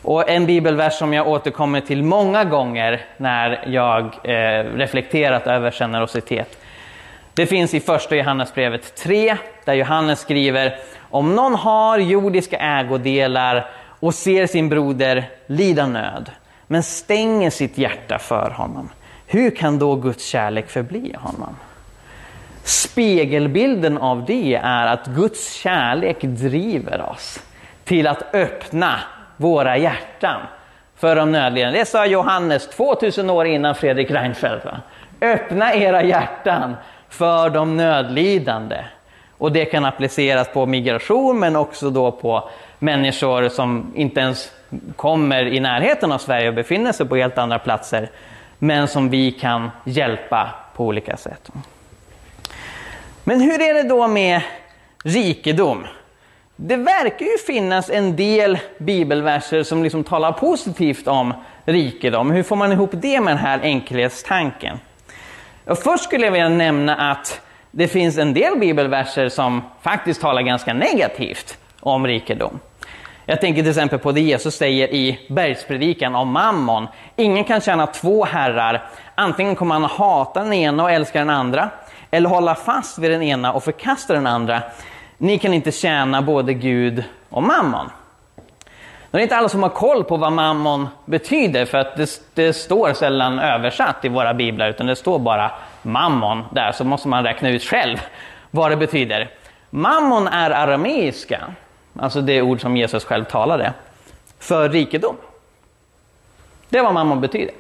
[0.02, 6.59] Och en bibelvers som jag återkommer till många gånger när jag eh, reflekterat över generositet
[7.34, 10.76] det finns i första Johannesbrevet 3, där Johannes skriver
[11.10, 16.32] om någon har jordiska ägodelar och ser sin broder lida nöd,
[16.68, 18.90] men stänger sitt hjärta för honom.
[19.28, 21.56] Hur kan då Guds kärlek förbli honom?
[22.64, 27.40] Spegelbilden av det är att Guds kärlek driver oss
[27.84, 29.00] till att öppna
[29.38, 30.42] våra hjärtan
[30.96, 31.80] för de nödlidande.
[31.80, 34.66] Det sa Johannes 2000 år innan Fredrik Reinfeldt.
[34.66, 34.82] Va?
[35.22, 36.76] Öppna era hjärtan
[37.10, 38.84] för de nödlidande.
[39.38, 44.52] Och det kan appliceras på migration men också då på människor som inte ens
[44.96, 48.10] kommer i närheten av Sverige och befinner sig på helt andra platser.
[48.60, 51.50] Men som vi kan hjälpa på olika sätt.
[53.24, 54.42] Men hur är det då med
[55.04, 55.88] rikedom?
[56.56, 61.34] Det verkar ju finnas en del bibelverser som liksom talar positivt om
[61.66, 62.32] rikedom.
[62.32, 64.80] Hur får man ihop det med den här enkelhetstanken?
[65.70, 70.42] Och först skulle jag vilja nämna att det finns en del bibelverser som faktiskt talar
[70.42, 72.60] ganska negativt om rikedom.
[73.26, 76.88] Jag tänker till exempel på det Jesus säger i bergspredikan om mammon.
[77.16, 78.90] Ingen kan tjäna två herrar.
[79.16, 81.70] Antingen kommer man hata den ena och älska den andra,
[82.12, 84.62] eller hålla fast vid den ena och förkasta den andra.
[85.18, 87.90] Ni kan inte tjäna både Gud och mammon.
[89.12, 92.54] Det är inte alla som har koll på vad mammon betyder, för att det, det,
[92.54, 97.24] står sällan översatt i våra biblar, utan det står bara mammon där, så måste man
[97.24, 97.98] räkna ut själv
[98.52, 99.30] vad det betyder.
[99.70, 101.42] Mammon är arameiska,
[102.00, 103.74] alltså det ord som Jesus själv talade,
[104.40, 105.16] för rikedom.
[106.70, 107.54] Det är vad mammon betyder.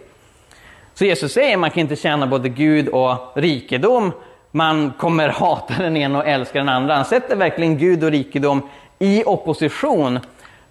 [0.93, 4.11] Så Jesus säger att man kan inte tjäna både Gud och rikedom,
[4.51, 6.95] man kommer hata den ena och älska den andra.
[6.95, 10.19] Han sätter verkligen Gud och rikedom i opposition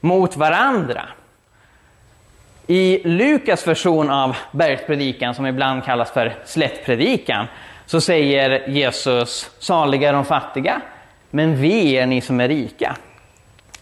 [0.00, 1.02] mot varandra.
[2.66, 7.46] I Lukas version av bergspredikan, som ibland kallas för slättpredikan,
[7.87, 10.80] så säger Jesus saliga de fattiga,
[11.30, 12.96] men vi är ni som är rika.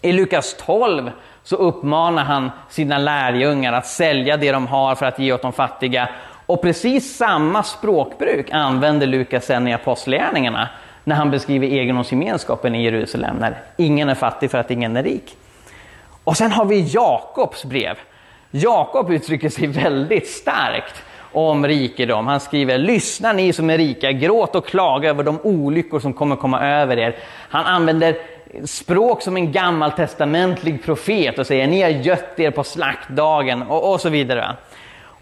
[0.01, 1.11] I Lukas 12
[1.43, 5.53] så uppmanar han sina lärjungar att sälja det de har för att ge åt de
[5.53, 6.09] fattiga.
[6.45, 10.69] Och precis samma språkbruk använder Lukas sen i Apostlagärningarna
[11.03, 15.37] när han beskriver egendomsgemenskapen i Jerusalem, när ingen är fattig för att ingen är rik.
[16.27, 17.97] Och sen har vi Jakobs brev.
[18.51, 22.27] Jakob uttrycker sig väldigt starkt om rikedom.
[22.27, 26.35] Han skriver, lyssna ni som är rika, gråt och klaga över de olyckor som kommer
[26.35, 27.15] komma över er.
[27.49, 28.15] Han använder
[28.63, 34.01] språk som en gammaltestamentlig profet och säger, ni har gött er på slaktdagen och, och
[34.01, 34.55] så vidare.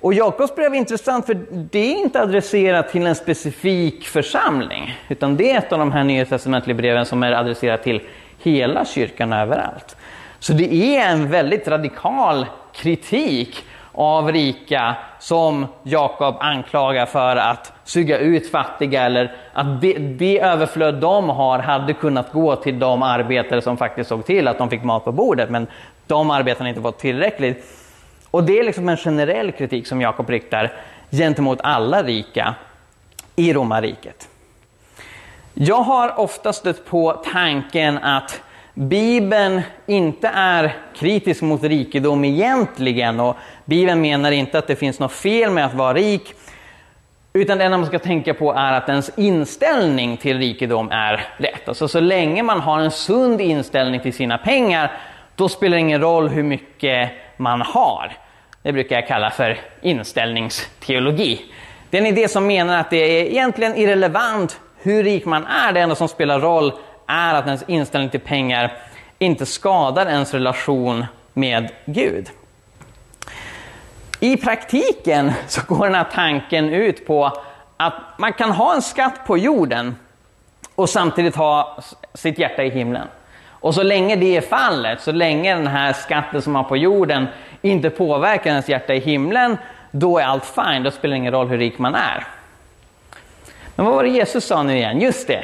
[0.02, 5.38] Och Jakobs brev är intressant för det är inte adresserat till en specifik församling, utan
[5.38, 8.02] det är ett av de här nya testamentliga breven som är adresserat till
[8.40, 9.96] hela kyrkan överallt.
[10.46, 18.18] Så det är en väldigt radikal kritik av rika som Jakob anklagar för att suga
[18.18, 23.62] ut fattiga eller att det, det överflöd de har hade kunnat gå till de arbetare
[23.62, 25.68] som faktiskt såg till att de fick mat på bordet men
[26.08, 27.66] de arbetarna inte fått tillräckligt.
[28.32, 30.74] Och det är liksom en generell kritik som Jakob riktar
[31.12, 32.56] gentemot alla rika
[33.36, 34.28] i romarriket.
[35.54, 38.42] Jag har ofta stött på tanken att
[38.78, 45.12] Bibeln inte är kritisk mot rikedom egentligen och Bibeln menar inte att det finns något
[45.12, 46.34] fel med att vara rik.
[47.34, 51.68] Utan det enda man ska tänka på är att ens inställning till rikedom är rätt.
[51.68, 54.92] Alltså så länge man har en sund inställning till sina pengar,
[55.36, 58.12] då spelar det ingen roll hur mycket man har.
[58.62, 61.42] Det brukar jag kalla för inställningsteologi.
[61.90, 65.72] Det är en idé som menar att det är egentligen irrelevant hur rik man är.
[65.74, 66.72] Det enda som spelar roll
[67.08, 68.74] är att ens inställning till pengar
[69.20, 72.30] inte skadar ens relation med Gud.
[74.20, 77.32] I praktiken så går den här tanken ut på
[77.78, 79.96] att man kan ha en skatt på jorden
[80.76, 81.78] och samtidigt ha
[82.14, 83.08] sitt hjärta i himlen.
[83.48, 86.78] Och så länge det är fallet, så länge den här skatten som man har på
[86.78, 87.28] jorden
[87.62, 89.58] inte påverkar ens hjärta i himlen,
[89.92, 92.28] då är allt fine, då spelar det ingen roll hur rik man är.
[93.76, 95.02] Men vad var det Jesus sa nu igen?
[95.02, 95.44] Just det!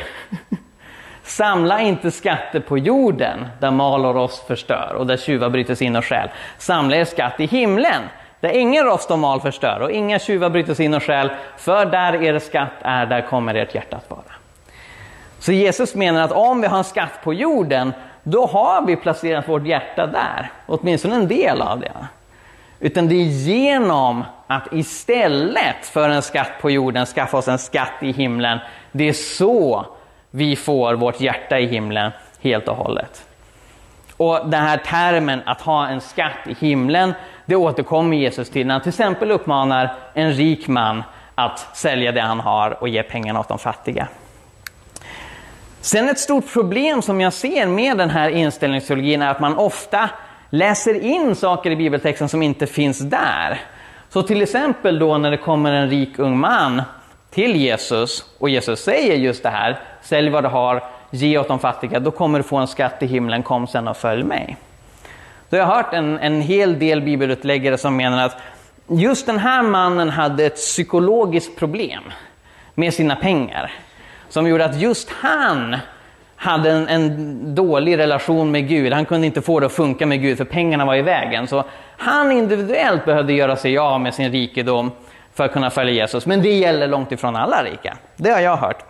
[1.31, 5.87] Samla inte skatter på jorden där mal och rost förstör och där tjuvar bryter sig
[5.87, 6.29] in och stjäl.
[6.57, 8.03] Samla er skatt i himlen
[8.39, 11.29] där ingen rost och mal förstör och inga tjuvar bryter sig in och stjäl.
[11.57, 14.21] För där er skatt är, där kommer ert hjärta att vara.
[15.39, 19.49] Så Jesus menar att om vi har en skatt på jorden, då har vi placerat
[19.49, 20.51] vårt hjärta där.
[20.65, 22.07] Åtminstone en del av det.
[22.79, 27.93] Utan det är genom att istället för en skatt på jorden skaffa oss en skatt
[28.01, 28.59] i himlen.
[28.91, 29.85] Det är så
[30.31, 32.11] vi får vårt hjärta i himlen
[32.41, 33.25] helt och hållet.
[34.17, 37.13] Och den här termen att ha en skatt i himlen,
[37.45, 41.03] det återkommer Jesus till när han till exempel uppmanar en rik man
[41.35, 44.07] att sälja det han har och ge pengarna åt de fattiga.
[45.81, 50.09] Sen ett stort problem som jag ser med den här inställningsteologin är att man ofta
[50.49, 53.61] läser in saker i bibeltexten som inte finns där.
[54.09, 56.81] Så till exempel då när det kommer en rik ung man
[57.31, 61.59] till Jesus och Jesus säger just det här, sälj vad du har, ge åt de
[61.59, 64.57] fattiga, då kommer du få en skatt i himlen, kom sen och följ mig.
[65.49, 68.37] Så jag har hört en, en hel del bibelutläggare som menar att
[68.87, 72.03] just den här mannen hade ett psykologiskt problem
[72.75, 73.71] med sina pengar.
[74.29, 75.77] Som gjorde att just han
[76.35, 78.93] hade en, en, dålig relation med Gud.
[78.93, 81.47] Han kunde inte få det att funka med Gud för pengarna var i vägen.
[81.47, 81.63] Så
[81.97, 84.91] han individuellt behövde göra sig av med sin rikedom
[85.33, 86.25] för att kunna följa Jesus.
[86.25, 87.97] Men det gäller långt ifrån alla rika.
[88.15, 88.83] Det har jag hört.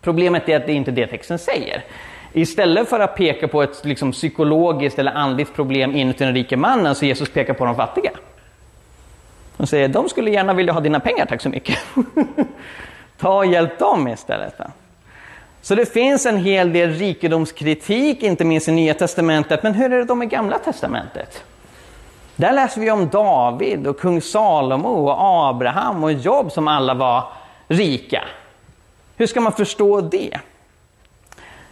[0.00, 1.84] Problemet är att det inte är det texten säger.
[2.32, 6.94] Istället för att peka på ett liksom, psykologiskt eller andligt problem inuti den rike mannen
[6.94, 8.10] så Jesus pekar på de fattiga.
[9.56, 11.78] Han säger de skulle gärna vilja ha dina pengar, tack så mycket.
[13.18, 14.58] Ta och hjälp dem istället.
[14.58, 14.64] Då.
[15.62, 19.62] Så det finns en hel del rikedomskritik, inte minst i Nya Testamentet.
[19.62, 21.44] Men hur är det då med Gamla Testamentet?
[22.36, 25.16] Där läser vi om David och kung Salomo och
[25.48, 27.24] Abraham och Job som alla var
[27.68, 28.24] rika.
[29.16, 30.38] Hur ska man förstå det?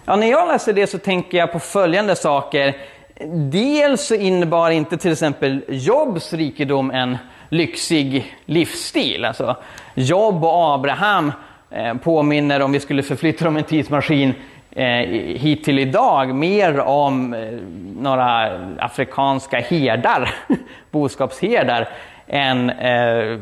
[0.05, 2.77] Ja, när jag läser det så tänker jag på följande saker.
[3.51, 9.25] Dels så innebar inte till exempel Jobs rikedom en lyxig livsstil.
[9.25, 9.57] Alltså,
[9.95, 11.33] Job och Abraham
[11.71, 14.35] eh, påminner, om vi skulle förflytta dem en tidsmaskin
[14.75, 14.85] eh,
[15.39, 17.41] hit till idag, mer om eh,
[17.97, 20.35] några afrikanska herdar,
[20.91, 21.89] boskapsherdar,
[22.27, 23.39] än eh,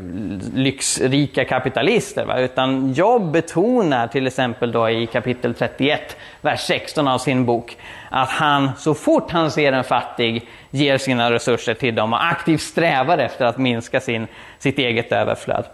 [0.54, 2.24] lyxrika kapitalister.
[2.24, 2.38] Va?
[2.38, 7.76] Utan Job betonar till exempel då i kapitel 31, vers 16 av sin bok,
[8.10, 12.60] att han så fort han ser en fattig ger sina resurser till dem och aktivt
[12.60, 14.26] strävar efter att minska sin,
[14.58, 15.64] sitt eget överflöd.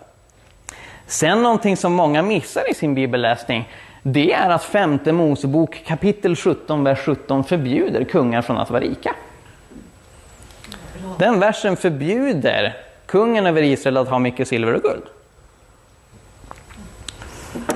[1.06, 3.68] Sen någonting som många missar i sin bibelläsning,
[4.12, 9.14] det är att femte Mosebok kapitel 17, vers 17 förbjuder kungar från att vara rika.
[11.18, 15.02] Den versen förbjuder kungen över Israel att ha mycket silver och guld.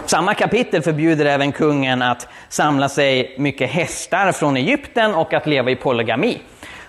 [0.06, 5.70] Samma kapitel förbjuder även kungen att samla sig mycket hästar från Egypten och att leva
[5.70, 6.40] i polygami.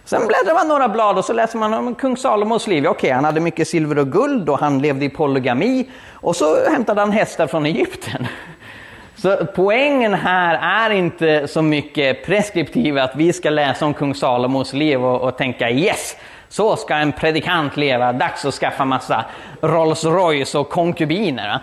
[0.06, 2.88] Sen bläddrar man några blad och så läser man om kung Salomos liv.
[2.88, 5.89] Okej, han hade mycket silver och guld och han levde i polygami.
[6.12, 8.28] Och så hämtade han hästar från Egypten.
[9.24, 14.74] Så poängen här är inte så mycket preskriptiv att vi ska läsa om kung Salomos
[14.74, 16.18] liv och, och tänka yes,
[16.50, 19.26] så ska en predikant leva, dags att skaffa massa
[19.62, 21.60] Rolls Royce och konkubiner.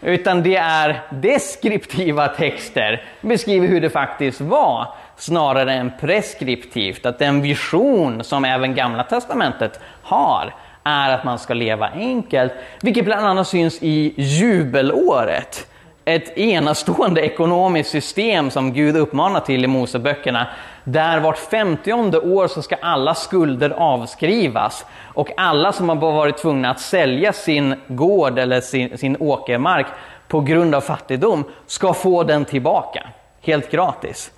[0.00, 4.86] Utan det är deskriptiva texter, beskriver hur det faktiskt var,
[5.16, 7.06] snarare än preskriptivt.
[7.06, 10.54] Att den vision som även Gamla Testamentet har,
[10.84, 12.52] är att man ska leva enkelt,
[12.82, 15.69] vilket bland annat syns i jubelåret
[16.04, 20.46] ett enastående ekonomiskt system som Gud uppmanar till i Moseböckerna.
[20.84, 26.70] Där vart femtionde år så ska alla skulder avskrivas och alla som har varit tvungna
[26.70, 29.86] att sälja sin gård eller sin, sin åkermark
[30.28, 33.06] på grund av fattigdom ska få den tillbaka,
[33.40, 34.30] helt gratis.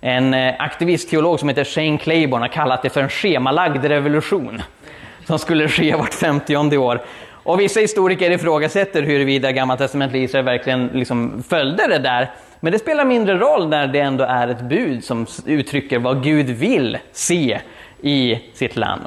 [0.00, 4.62] En eh, aktivistteolog som heter Shane Claiborne har kallat det för en schemalagd revolution
[5.24, 7.02] som skulle ske vart femtionde år.
[7.44, 12.30] Och vissa historiker ifrågasätter huruvida gammaltestamentliga Israel verkligen liksom följde det där.
[12.60, 16.46] Men det spelar mindre roll när det ändå är ett bud som uttrycker vad Gud
[16.46, 17.60] vill se
[18.00, 19.02] i sitt land.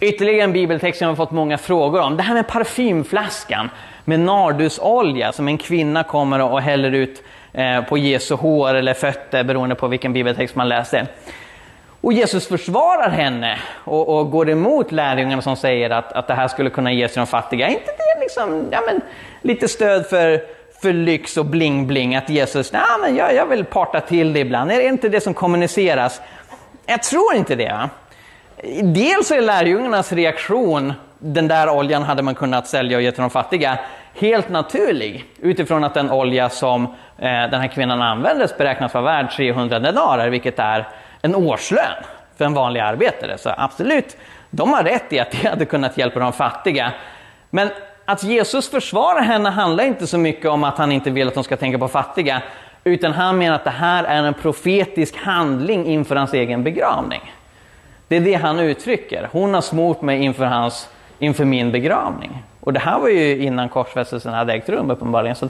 [0.00, 2.16] Ytterligare en bibeltext som jag har fått många frågor om.
[2.16, 3.70] Det här med parfymflaskan
[4.04, 7.22] med nardusolja som en kvinna kommer och häller ut
[7.52, 11.06] eh, på Jesu hår eller fötter beroende på vilken bibeltext man läser.
[12.04, 16.48] Och Jesus försvarar henne och, och går emot lärjungarna som säger att, att det här
[16.48, 17.66] skulle kunna ges till de fattiga.
[17.66, 19.00] Är inte det liksom, ja, men,
[19.42, 20.40] lite stöd för,
[20.82, 22.18] för lyx och bling-bling?
[22.18, 24.72] Att Jesus, nej men jag, jag vill parta till det ibland.
[24.72, 26.20] Är det inte det som kommuniceras?
[26.86, 27.72] Jag tror inte det.
[27.72, 27.90] Va?
[28.82, 33.30] Dels är lärjungarnas reaktion, den där oljan hade man kunnat sälja och ge till de
[33.30, 33.78] fattiga,
[34.14, 35.24] helt naturlig.
[35.40, 36.84] Utifrån att den olja som
[37.18, 40.88] eh, den här kvinnan användes beräknas vara värd 300 denarer, vilket är
[41.24, 42.04] en årslön
[42.36, 43.38] för en vanlig arbetare.
[43.38, 44.16] Så absolut,
[44.50, 46.92] de har rätt i att det hade kunnat hjälpa de fattiga.
[47.50, 47.68] Men
[48.04, 51.44] att Jesus försvarar henne handlar inte så mycket om att han inte vill att de
[51.44, 52.42] ska tänka på fattiga,
[52.84, 57.32] utan han menar att det här är en profetisk handling inför hans egen begravning.
[58.08, 59.28] Det är det han uttrycker.
[59.32, 62.42] Hon har smort mig inför, hans, inför min begravning.
[62.60, 65.36] Och det här var ju innan korsfästelsen hade ägt rum uppenbarligen.
[65.36, 65.48] Så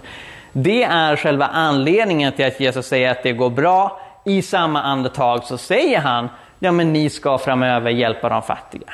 [0.53, 4.01] det är själva anledningen till att Jesus säger att det går bra.
[4.25, 8.93] I samma andetag så säger han, ja men ni ska framöver hjälpa de fattiga.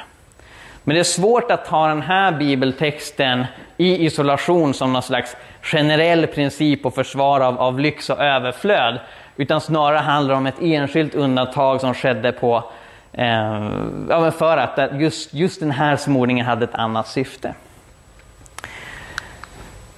[0.84, 6.26] Men det är svårt att ta den här bibeltexten i isolation som någon slags generell
[6.26, 8.98] princip och försvar av, av lyx och överflöd.
[9.36, 12.64] Utan snarare handlar det om ett enskilt undantag som skedde på,
[13.12, 17.54] eh, för att just, just den här smordningen hade ett annat syfte.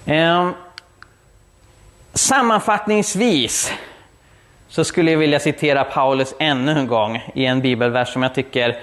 [0.04, 0.50] Eh,
[2.14, 3.72] sammanfattningsvis
[4.72, 8.78] så skulle jag vilja citera Paulus ännu en gång i en bibelvers som jag tycker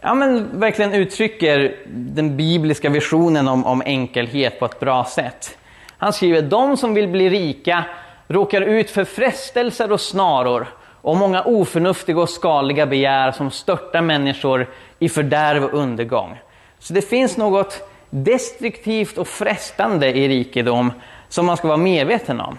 [0.00, 5.58] ja, men verkligen uttrycker den bibliska visionen om, om enkelhet på ett bra sätt.
[5.98, 7.84] Han skriver, de som vill bli rika
[8.28, 10.66] råkar ut för frestelser och snaror
[11.02, 14.66] och många oförnuftiga och skadliga begär som störtar människor
[14.98, 16.38] i fördärv och undergång.
[16.78, 20.92] Så det finns något destruktivt och frestande i rikedom
[21.28, 22.58] som man ska vara medveten om.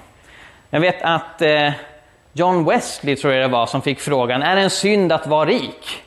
[0.70, 1.72] Jag vet att eh,
[2.34, 5.50] John Wesley, tror jag det var, som fick frågan, är det en synd att vara
[5.50, 6.04] rik?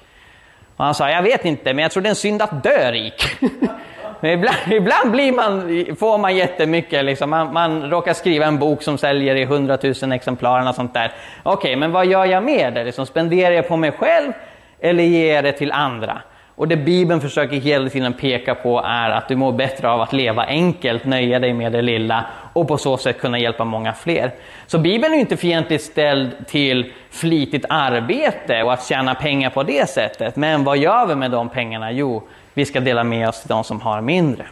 [0.76, 2.92] Och han sa, jag vet inte, men jag tror det är en synd att dö
[2.92, 3.24] rik.
[4.20, 7.30] men ibland, ibland blir man, får man jättemycket, liksom.
[7.30, 11.12] man, man råkar skriva en bok som säljer i hundratusen exemplar och sånt där.
[11.42, 12.84] Okej, okay, men vad gör jag med det?
[12.84, 14.32] Liksom, spenderar jag på mig själv
[14.80, 16.22] eller ger jag det till andra?
[16.62, 20.12] Och det Bibeln försöker hela tiden peka på är att du mår bättre av att
[20.12, 24.30] leva enkelt, nöja dig med det lilla och på så sätt kunna hjälpa många fler.
[24.66, 29.90] Så Bibeln är inte fientligt ställd till flitigt arbete och att tjäna pengar på det
[29.90, 30.36] sättet.
[30.36, 31.92] Men vad gör vi med de pengarna?
[31.92, 32.22] Jo,
[32.54, 34.46] vi ska dela med oss till de som har mindre.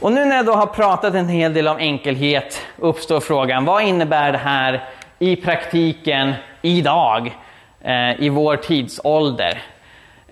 [0.00, 3.82] Och nu när jag då har pratat en hel del om enkelhet uppstår frågan, vad
[3.82, 4.84] innebär det här
[5.18, 7.36] i praktiken idag,
[7.80, 9.62] eh, i vår tidsålder?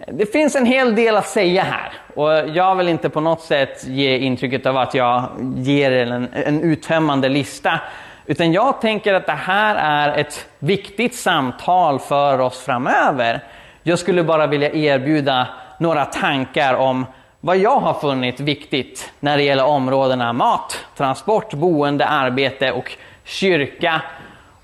[0.06, 3.84] Det finns en hel del att säga här och jag vill inte på något sätt
[3.86, 5.24] ge intrycket av att jag
[5.56, 7.80] ger en, en uttömmande lista.
[8.26, 13.40] Utan jag tänker att det här är ett viktigt samtal för oss framöver.
[13.82, 17.06] Jag skulle bara vilja erbjuda några tankar om
[17.40, 24.02] vad jag har funnit viktigt när det gäller områdena mat, transport, boende, arbete och kyrka.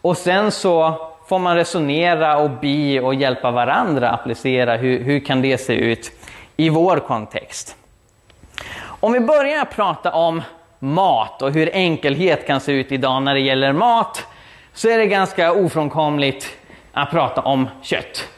[0.01, 5.43] Och sen så får man resonera och be och hjälpa varandra applicera hur, hur kan
[5.43, 6.11] det se ut
[6.57, 7.77] i vår kontext.
[8.85, 10.43] Om vi börjar prata om
[10.79, 14.27] mat och hur enkelhet kan se ut idag när det gäller mat
[14.73, 16.57] så är det ganska ofrånkomligt
[16.93, 18.29] att prata om kött.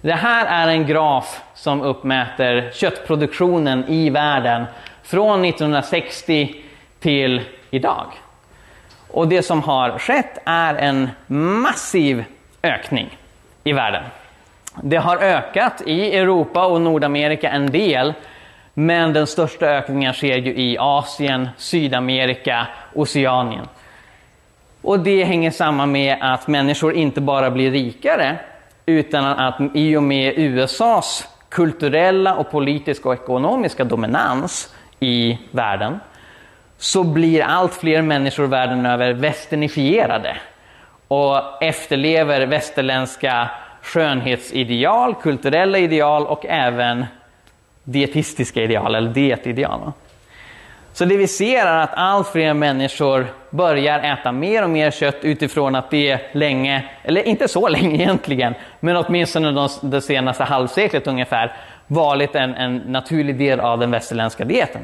[0.00, 4.64] Det här är en graf som uppmäter köttproduktionen i världen
[5.02, 6.54] från 1960
[7.00, 7.40] till
[7.70, 8.06] idag.
[9.10, 12.24] Och det som har skett är en massiv
[12.66, 13.18] ökning
[13.64, 14.02] i världen.
[14.82, 18.14] Det har ökat i Europa och Nordamerika en del,
[18.74, 23.68] men den största ökningen sker ju i Asien, Sydamerika, Oceanien.
[24.82, 28.36] Och det hänger samman med att människor inte bara blir rikare,
[28.86, 36.00] utan att i och med USAs kulturella och politiska och ekonomiska dominans i världen,
[36.78, 40.36] så blir allt fler människor världen över västernifierade
[41.08, 43.50] och efterlever västerländska
[43.82, 47.06] skönhetsideal, kulturella ideal och även
[47.84, 49.92] dietistiska ideal, eller dietideal.
[50.92, 55.18] Så det vi ser är att allt fler människor börjar äta mer och mer kött
[55.22, 61.06] utifrån att det länge, eller inte så länge egentligen, men åtminstone de, det senaste halvseklet
[61.06, 64.82] ungefär, varit en, en naturlig del av den västerländska dieten.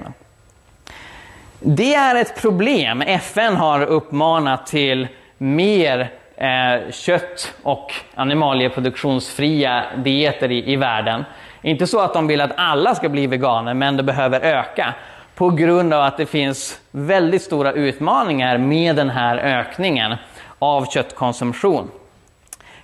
[1.60, 3.02] Det är ett problem.
[3.02, 5.08] FN har uppmanat till
[5.42, 11.24] mer eh, kött och animalieproduktionsfria dieter i, i världen.
[11.62, 14.94] Inte så att de vill att alla ska bli veganer, men det behöver öka
[15.34, 20.14] på grund av att det finns väldigt stora utmaningar med den här ökningen
[20.58, 21.90] av köttkonsumtion.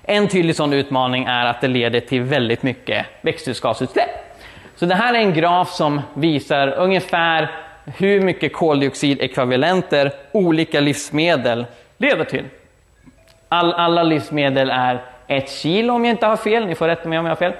[0.02, 4.10] En tydlig sån utmaning är att det leder till väldigt mycket växthusgasutsläpp.
[4.76, 7.50] Så det här är en graf som visar ungefär
[7.96, 11.66] hur mycket koldioxidekvivalenter olika livsmedel
[11.98, 12.44] leder till.
[13.48, 17.18] All, alla livsmedel är ett kilo om jag inte har fel, ni får rätta mig
[17.18, 17.52] om jag har fel.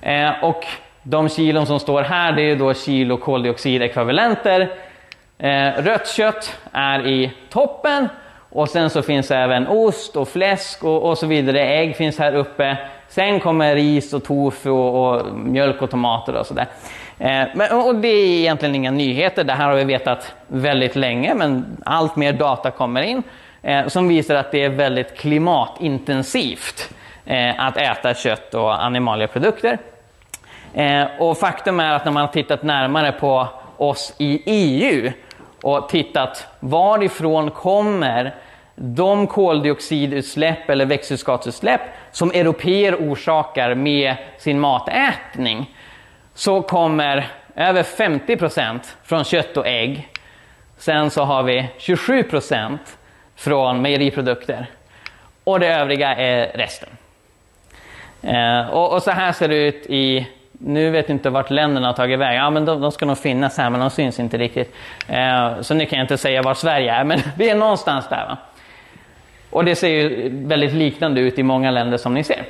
[0.00, 0.66] Eh, och
[1.02, 4.70] de kilon som står här det är då kilo koldioxidekvivalenter.
[5.38, 8.08] Eh, rött kött är i toppen
[8.50, 11.60] och sen så finns även ost och fläsk och, och så vidare.
[11.60, 12.76] Ägg finns här uppe.
[13.08, 16.66] Sen kommer ris och tofu och, och mjölk och tomater och sådär.
[17.18, 21.34] Eh, men, och det är egentligen inga nyheter, det här har vi vetat väldigt länge
[21.34, 23.22] men allt mer data kommer in
[23.62, 26.94] eh, som visar att det är väldigt klimatintensivt
[27.26, 29.78] eh, att äta kött och animalieprodukter.
[30.74, 35.12] Eh, och faktum är att när man har tittat närmare på oss i EU
[35.62, 38.34] och tittat varifrån kommer
[38.74, 45.76] de koldioxidutsläpp eller växthusgasutsläpp som europeer orsakar med sin matätning
[46.34, 50.08] så kommer över 50 procent från kött och ägg.
[50.76, 52.98] Sen så har vi 27 procent
[53.42, 54.66] från mejeriprodukter
[55.44, 56.88] och det övriga är resten.
[58.22, 61.86] Eh, och, och, så här ser det ut i nu vet jag inte vart länderna
[61.86, 62.42] har tagit vägen.
[62.42, 64.74] Ja, men de, de, ska nog finnas här, men de syns inte riktigt.
[65.08, 68.26] Eh, så nu kan jag inte säga var Sverige är, men vi är någonstans där.
[68.26, 68.36] Va?
[69.50, 72.44] Och det ser ju väldigt liknande ut i många länder som ni ser.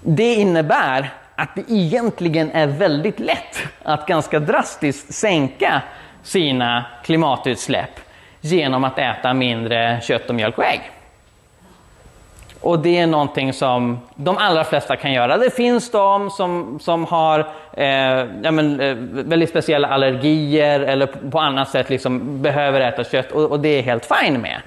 [0.00, 5.82] Det innebär att det egentligen är väldigt lätt att ganska drastiskt sänka
[6.22, 8.07] sina klimatutsläpp
[8.52, 10.80] genom att äta mindre kött och mjölk och ägg.
[12.60, 15.38] Och det är någonting som de allra flesta kan göra.
[15.38, 17.40] Det finns de som, som har
[17.72, 17.86] eh,
[18.42, 23.50] ja, men, eh, väldigt speciella allergier eller på annat sätt liksom behöver äta kött och,
[23.50, 24.60] och, det är helt fine med.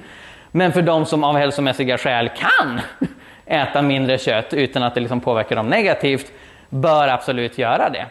[0.51, 2.81] Men för de som av hälsomässiga skäl kan
[3.45, 6.31] äta mindre kött utan att det liksom påverkar dem negativt
[6.69, 8.05] bör absolut göra det.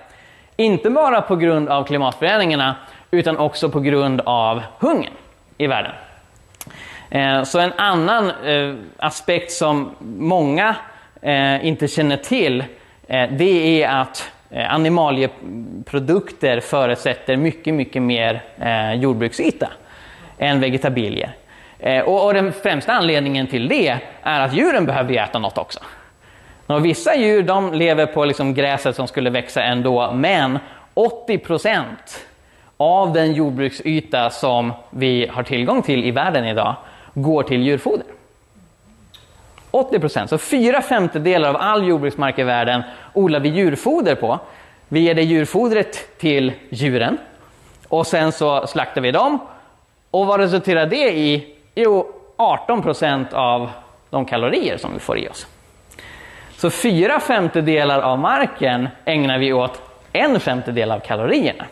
[0.56, 2.76] Inte bara på grund av klimatförändringarna
[3.10, 5.12] utan också på grund av hungern
[5.60, 5.92] i världen.
[7.10, 10.76] Eh, så en annan eh, aspekt som många
[11.22, 12.64] eh, inte känner till
[13.30, 14.30] det är att
[14.68, 18.42] animalieprodukter förutsätter mycket, mycket mer
[18.94, 19.68] jordbruksyta
[20.38, 21.32] än vegetabilier.
[22.04, 25.80] Och den främsta anledningen till det är att djuren behöver äta något också.
[26.66, 30.58] Och vissa djur de lever på liksom gräset som skulle växa ändå, men
[30.94, 32.26] 80 procent
[32.80, 36.74] av den jordbruksyta som vi har tillgång till i världen idag
[37.14, 38.06] går till djurfoder.
[39.70, 42.82] 80 procent, så fyra femtedelar av all jordbruksmark i världen
[43.14, 44.38] odlar vi djurfoder på.
[44.88, 47.18] Vi ger det djurfodret till djuren
[47.88, 49.38] och sen så slaktar vi dem.
[50.10, 51.54] Och vad resulterar det i?
[51.74, 53.70] Jo, 18 procent av
[54.10, 55.46] de kalorier som vi får i oss.
[56.56, 61.64] Så fyra femtedelar av marken ägnar vi åt en femtedel av kalorierna.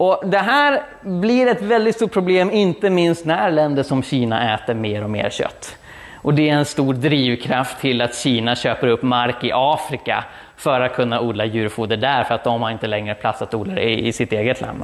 [0.00, 4.74] Och det här blir ett väldigt stort problem, inte minst när länder som Kina äter
[4.74, 5.76] mer och mer kött.
[6.14, 10.24] Och det är en stor drivkraft till att Kina köper upp mark i Afrika
[10.56, 13.74] för att kunna odla djurfoder där, för att de har inte längre plats att odla
[13.74, 14.82] det i, sitt eget land.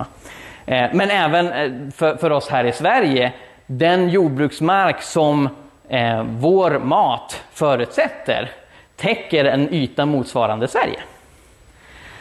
[0.67, 3.33] Eh, men även eh, för, oss här i Sverige,
[3.67, 5.49] den jordbruksmark som
[5.89, 8.51] eh, vår mat förutsätter
[8.97, 11.01] täcker en yta motsvarande Sverige.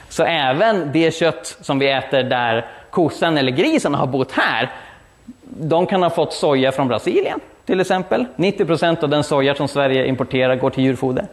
[0.10, 2.66] Så även det kött som vi äter där
[2.96, 4.72] kossan eller grisen har bott här,
[5.44, 8.26] de kan ha fått soja från Brasilien till exempel.
[8.36, 11.26] 90 procent av den soja som Sverige importerar går till djurfoder.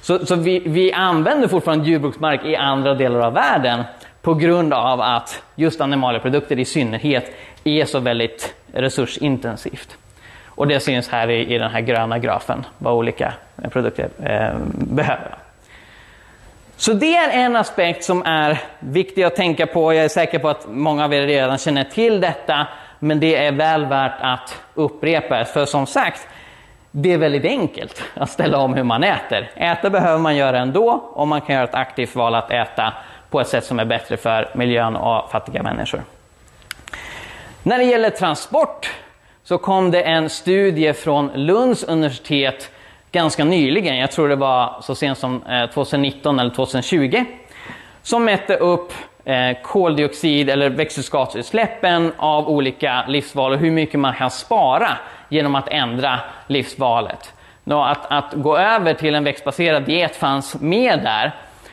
[0.00, 3.84] Så, så vi, vi, använder fortfarande jordbruksmark i andra delar av världen
[4.22, 7.32] på grund av att just animalieprodukter i synnerhet
[7.64, 9.96] är så väldigt resursintensivt.
[10.46, 13.32] Och det syns här i, i den här gröna grafen, vad olika
[13.70, 15.49] produkter eh, behöver.
[16.80, 19.94] Så det är en aspekt som är viktig att tänka på.
[19.94, 22.66] Jag är säker på att många av er redan känner till detta,
[22.98, 25.44] men det är väl värt att upprepa.
[25.44, 26.28] För som sagt,
[26.90, 29.50] det är väldigt enkelt att ställa om hur man äter.
[29.56, 32.92] Äta behöver man göra ändå och man kan göra ett aktivt val att äta
[33.30, 36.02] på ett sätt som är bättre för miljön och fattiga människor.
[37.62, 38.90] När det gäller transport
[39.42, 42.70] så kom det en studie från Lunds universitet
[43.12, 47.24] ganska nyligen, jag tror det var så sent som eh, 2019 eller 2020,
[48.02, 48.92] som mätte upp
[49.24, 54.88] eh, koldioxid eller växthusgasutsläppen av olika livsval och hur mycket man kan spara
[55.28, 57.32] genom att ändra livsvalet.
[57.64, 61.32] Att, att gå över till en växtbaserad diet fanns med där,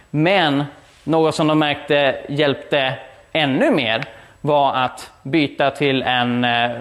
[0.10, 0.64] men
[1.04, 2.94] något som de märkte hjälpte
[3.32, 4.04] ännu mer
[4.42, 6.72] var att byta, till en, eh,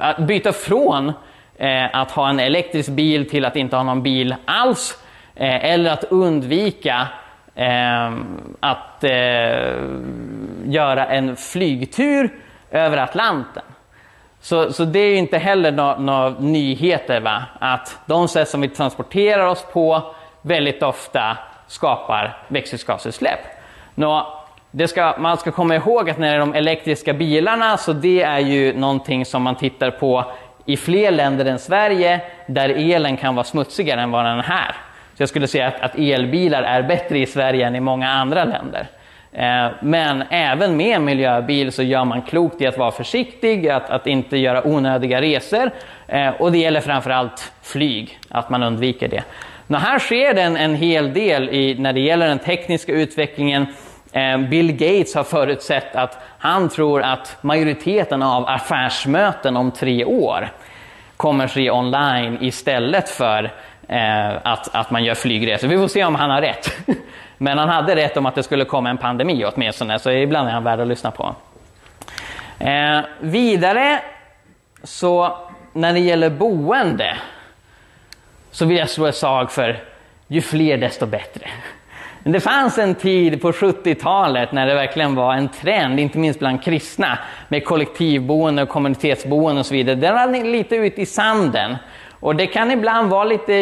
[0.00, 1.14] att byta från eh,
[1.58, 4.98] Eh, att ha en elektrisk bil till att inte ha någon bil alls.
[5.34, 7.08] Eh, eller att undvika
[7.54, 8.12] eh,
[8.60, 9.10] att eh,
[10.64, 12.30] göra en flygtur
[12.70, 13.62] över Atlanten.
[14.40, 17.42] Så, så det är inte heller några no nyheter, va?
[17.58, 23.40] att de sätt som vi transporterar oss på väldigt ofta skapar växthusgasutsläpp.
[23.94, 27.92] Nå, det ska, man ska komma ihåg att när det är de elektriska bilarna, så
[27.92, 30.24] det är ju någonting som man tittar på
[30.66, 34.76] i fler länder än Sverige, där elen kan vara smutsigare än vad den är här.
[35.14, 38.44] Så jag skulle säga att, att elbilar är bättre i Sverige än i många andra
[38.44, 38.86] länder.
[39.32, 44.06] Eh, men även med miljöbil så gör man klokt i att vara försiktig, att, att
[44.06, 45.70] inte göra onödiga resor.
[46.06, 49.22] Eh, och det gäller framförallt flyg, att man undviker det.
[49.66, 53.66] Men här sker det en, en hel del i, när det gäller den tekniska utvecklingen.
[54.16, 60.52] Ehm, Bill Gates har förutsett att han tror att majoriteten av affärsmöten om tre år
[61.16, 63.52] kommer ske online istället för
[63.88, 65.68] eh, att, att man gör flygresor.
[65.68, 66.76] Vi får se om han har rätt.
[67.38, 70.52] Men han hade rätt om att det skulle komma en pandemi åtminstone, så ibland är
[70.52, 71.34] han värd att lyssna på.
[72.58, 74.00] Eh, vidare,
[74.82, 75.38] så
[75.72, 77.16] när det gäller boende,
[78.50, 79.78] så vill jag slå ett slag för
[80.26, 81.48] ju fler desto bättre.
[82.32, 86.62] Det fanns en tid på 70-talet när det verkligen var en trend, inte minst bland
[86.62, 87.18] kristna,
[87.48, 89.96] med kollektivboende och kommunitetsboende och så vidare.
[89.96, 91.76] Den rann lite ut i sanden.
[92.20, 93.52] Och det kan ibland vara lite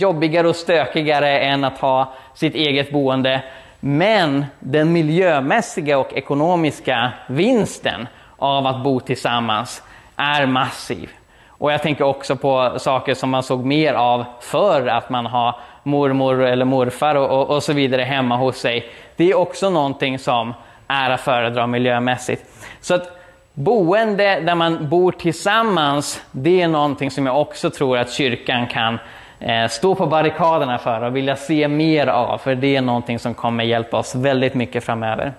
[0.00, 3.42] jobbigare och stökigare än att ha sitt eget boende.
[3.80, 9.82] Men den miljömässiga och ekonomiska vinsten av att bo tillsammans
[10.16, 11.10] är massiv.
[11.48, 15.54] Och jag tänker också på saker som man såg mer av förr, att man har
[15.82, 18.90] mormor eller morfar och, och, och så vidare hemma hos sig.
[19.16, 20.54] Det är också någonting som
[20.88, 22.44] är att föredra miljömässigt.
[22.80, 23.20] Så att
[23.54, 28.98] boende där man bor tillsammans, det är någonting som jag också tror att kyrkan kan
[29.40, 33.34] eh, stå på barrikaderna för och vilja se mer av, för det är någonting som
[33.34, 35.32] kommer hjälpa oss väldigt mycket framöver.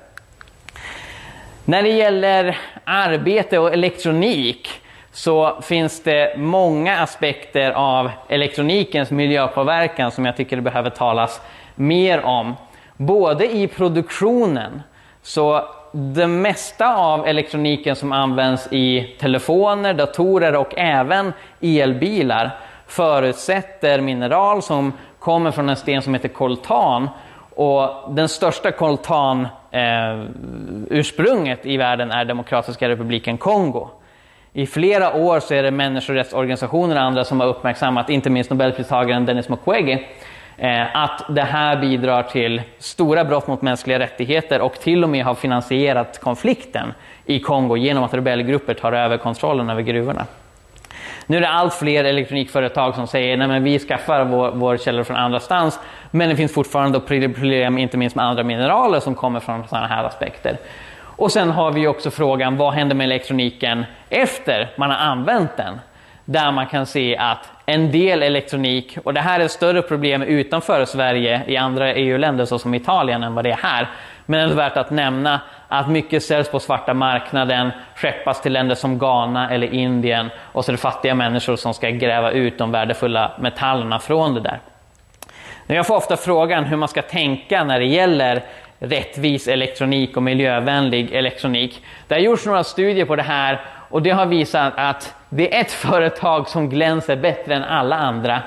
[1.65, 4.69] När det gäller arbete och elektronik
[5.11, 11.41] så finns det många aspekter av elektronikens miljöpåverkan som jag tycker det behöver talas
[11.75, 12.55] mer om.
[12.97, 14.81] Både i produktionen,
[15.21, 24.61] så det mesta av elektroniken som används i telefoner, datorer och även elbilar förutsätter mineral
[24.61, 27.09] som kommer från en sten som heter koltan.
[27.55, 30.25] Och den största koltan eh,
[30.89, 33.89] ursprunget i världen är Demokratiska republiken Kongo.
[34.53, 39.25] I flera år så är det människorättsorganisationer och andra som har uppmärksammat, inte minst nobelpristagaren
[39.25, 39.99] Denis Mukwege,
[40.57, 45.25] eh, att det här bidrar till stora brott mot mänskliga rättigheter och till och med
[45.25, 46.93] har finansierat konflikten
[47.25, 50.25] i Kongo genom att rebellgrupper tar över kontrollen över gruvorna.
[51.27, 55.17] Nu är det allt fler elektronikföretag som säger att vi skaffar vår, vår källor från
[55.17, 55.79] andra stans,
[56.11, 60.03] men det finns fortfarande problem, inte minst med andra mineraler som kommer från sådana här
[60.03, 60.57] aspekter.
[61.15, 65.79] Och sen har vi också frågan, vad händer med elektroniken efter man har använt den?
[66.25, 70.21] Där man kan se att en del elektronik, och det här är ett större problem
[70.21, 73.89] utanför Sverige i andra EU-länder såsom Italien än vad det är här.
[74.25, 78.75] Men det är värt att nämna att mycket säljs på svarta marknaden, skeppas till länder
[78.75, 82.71] som Ghana eller Indien och så är det fattiga människor som ska gräva ut de
[82.71, 84.59] värdefulla metallerna från det där.
[85.67, 88.43] Jag får ofta frågan hur man ska tänka när det gäller
[88.83, 91.83] rättvis elektronik och miljövänlig elektronik.
[92.07, 95.61] Det har gjorts några studier på det här och det har visat att det är
[95.61, 98.41] ett företag som glänser bättre än alla andra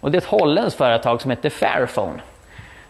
[0.00, 2.20] och det är ett holländskt företag som heter Fairphone.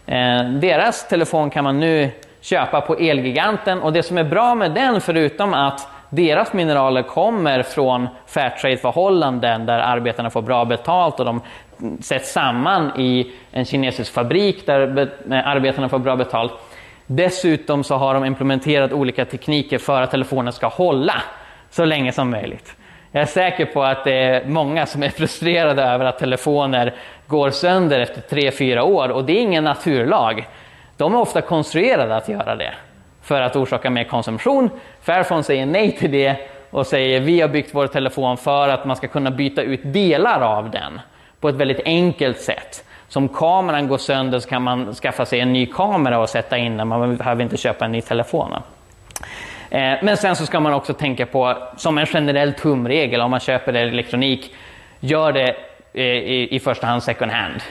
[0.06, 4.70] Eh, deras telefon kan man nu köpa på Elgiganten och det som är bra med
[4.70, 11.40] den förutom att deras mineraler kommer från Fairtrade-förhållanden där arbetarna får bra betalt och de
[12.00, 16.52] sätts samman i en kinesisk fabrik där arbetarna får bra betalt.
[17.06, 21.22] Dessutom så har de implementerat olika tekniker för att telefonen ska hålla
[21.70, 22.76] så länge som möjligt.
[23.12, 26.94] Jag är säker på att det är många som är frustrerade över att telefoner
[27.26, 30.48] går sönder efter 3-4 år och det är ingen naturlag.
[30.96, 32.74] De är ofta konstruerade att göra det
[33.22, 34.70] för att orsaka mer konsumtion.
[35.02, 36.36] Fairphone säger nej till det
[36.70, 40.40] och säger vi har byggt vår telefon för att man ska kunna byta ut delar
[40.40, 41.00] av den
[41.40, 42.84] på ett väldigt enkelt sätt.
[43.14, 46.58] Så om kameran går sönder så kan man skaffa sig en ny kamera och sätta
[46.58, 48.52] in den, man behöver inte köpa en ny telefon.
[49.70, 53.40] Eh, men sen så ska man också tänka på, som en generell tumregel om man
[53.40, 54.54] köper elektronik,
[55.00, 55.56] gör det
[55.92, 57.62] eh, i, i första hand second hand.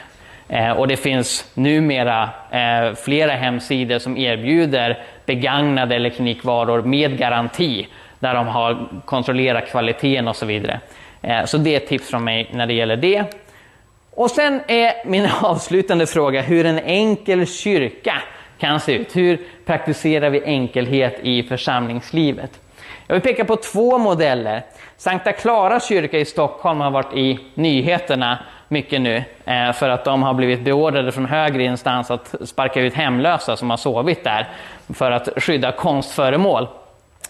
[0.47, 2.29] Eh, och det finns numera
[2.95, 7.87] flera hemsidor som erbjuder begagnade elektronikvaror med garanti,
[8.19, 10.79] där de har kontrollerat kvaliteten och så vidare.
[11.45, 13.25] Så det är ett tips från mig när det gäller det.
[14.15, 18.21] Och sen är min avslutande fråga hur en enkel kyrka
[18.59, 19.15] kan se ut.
[19.15, 22.59] Hur praktiserar vi enkelhet i församlingslivet?
[23.07, 24.65] Jag vill peka på två modeller.
[24.97, 30.23] Sankta Clara kyrka i Stockholm har varit i nyheterna mycket nu eh, för att de
[30.23, 34.49] har blivit beordrade från högre instans att sparka ut hemlösa som har sovit där
[34.93, 36.67] för att skydda konstföremål.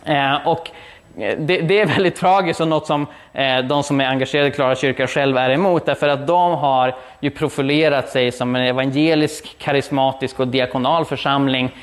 [0.05, 0.69] Eh, och
[1.15, 4.75] det, det, är väldigt tragiskt och något som eh, de som är engagerade i Klara
[4.75, 10.39] kyrka själv är emot därför att de har ju profilerat sig som en evangelisk, karismatisk
[10.39, 11.75] och diakonal församling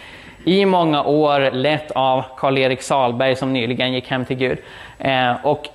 [0.45, 4.59] i många år lett av Karl-Erik Salberg som nyligen gick hem till Gud.
[4.99, 5.69] Eh, och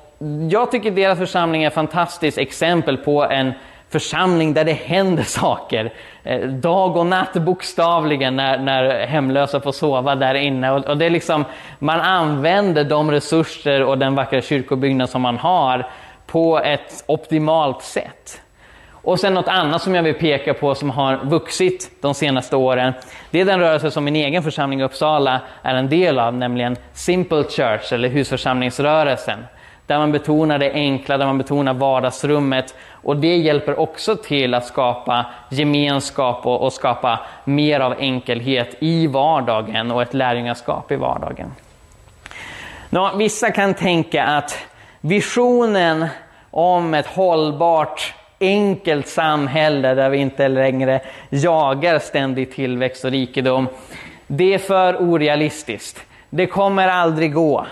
[0.50, 3.54] jag tycker deras församling är ett fantastiskt exempel på en
[4.00, 5.94] församling där det händer saker.
[6.24, 10.72] Eh, dag och natt bokstavligen när, när hemlösa får sova där inne.
[10.72, 11.46] Och, och det är liksom,
[11.80, 15.90] man använder de resurser och den vackra kyrkobyggnad som man har
[16.26, 18.42] på ett optimalt sätt.
[18.92, 22.94] Och sen något annat som jag vill peka på som har vuxit de senaste åren.
[23.32, 26.76] Det är den rörelse som min egen församling i Uppsala är en del av, nämligen
[26.94, 29.40] Simple Church eller husförsamlingsrörelsen
[29.88, 32.76] där man betonar det enkla, där man betonar vardagsrummet.
[32.92, 39.08] Och det hjälper också till att skapa gemenskap och, och skapa mer av enkelhet i
[39.08, 41.52] vardagen och ett lärjungaskap i vardagen.
[42.90, 44.58] Nå, vissa kan tänka att
[45.02, 46.08] visionen
[46.52, 53.68] om ett hållbart, enkelt samhälle där vi inte längre jagar ständig tillväxt och rikedom,
[54.28, 56.06] det är för orealistiskt.
[56.30, 57.66] Det kommer aldrig gå.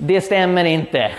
[0.00, 1.12] Det stämmer inte.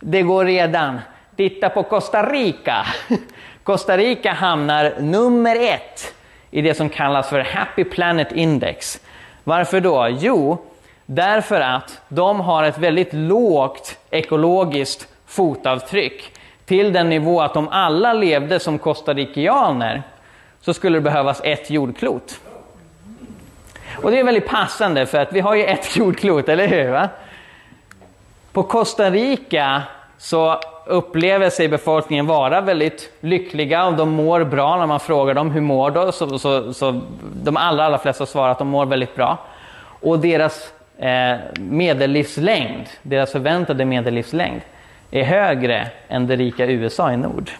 [0.00, 1.00] Det går redan.
[1.36, 2.86] Titta på Costa Rica.
[3.62, 6.14] Costa Rica hamnar nummer ett
[6.50, 9.00] i det som kallas för Happy Planet Index.
[9.44, 10.08] Varför då?
[10.20, 10.58] Jo,
[11.06, 16.32] därför att de har ett väldigt lågt ekologiskt fotavtryck.
[16.64, 20.02] Till den nivå att om alla levde som costarikianer
[20.60, 22.40] så skulle det behövas ett jordklot.
[24.02, 26.90] Och det är väldigt passande för att vi har ju ett jordklot, eller hur?
[26.90, 27.08] Va?
[28.60, 29.82] På Costa Rica
[30.18, 35.50] så upplever sig befolkningen vara väldigt lyckliga och de mår bra när man frågar dem
[35.50, 36.12] hur mår du?
[36.12, 37.00] Så, så, så
[37.42, 39.38] de allra, allra flesta svarar att de mår väldigt bra.
[40.00, 44.60] Och deras eh, medellivslängd, deras förväntade medellivslängd
[45.10, 47.50] är högre än det rika USA i nord.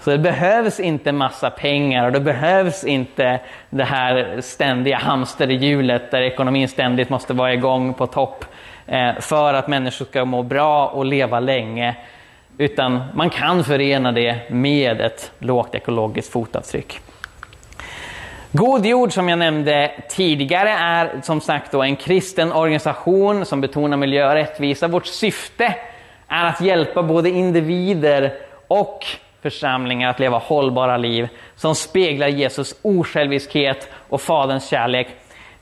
[0.00, 3.40] Så det behövs inte massa pengar och det behövs inte
[3.70, 8.44] det här ständiga hamsterhjulet där ekonomin ständigt måste vara igång på topp
[8.86, 11.96] Eh, för att människor ska må bra och leva länge.
[12.58, 17.00] Utan man kan förena det med ett lågt ekologiskt fotavtryck.
[18.52, 23.96] God jord som jag nämnde tidigare är som sagt då en kristen organisation som betonar
[23.96, 24.88] miljö och rättvisa.
[24.88, 25.74] Vårt syfte
[26.28, 28.32] är att hjälpa både individer
[28.68, 29.06] och
[29.42, 35.08] församlingar att leva hållbara liv som speglar Jesus osjälviskhet och Faderns kärlek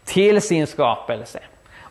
[0.05, 1.41] till sin skapelse.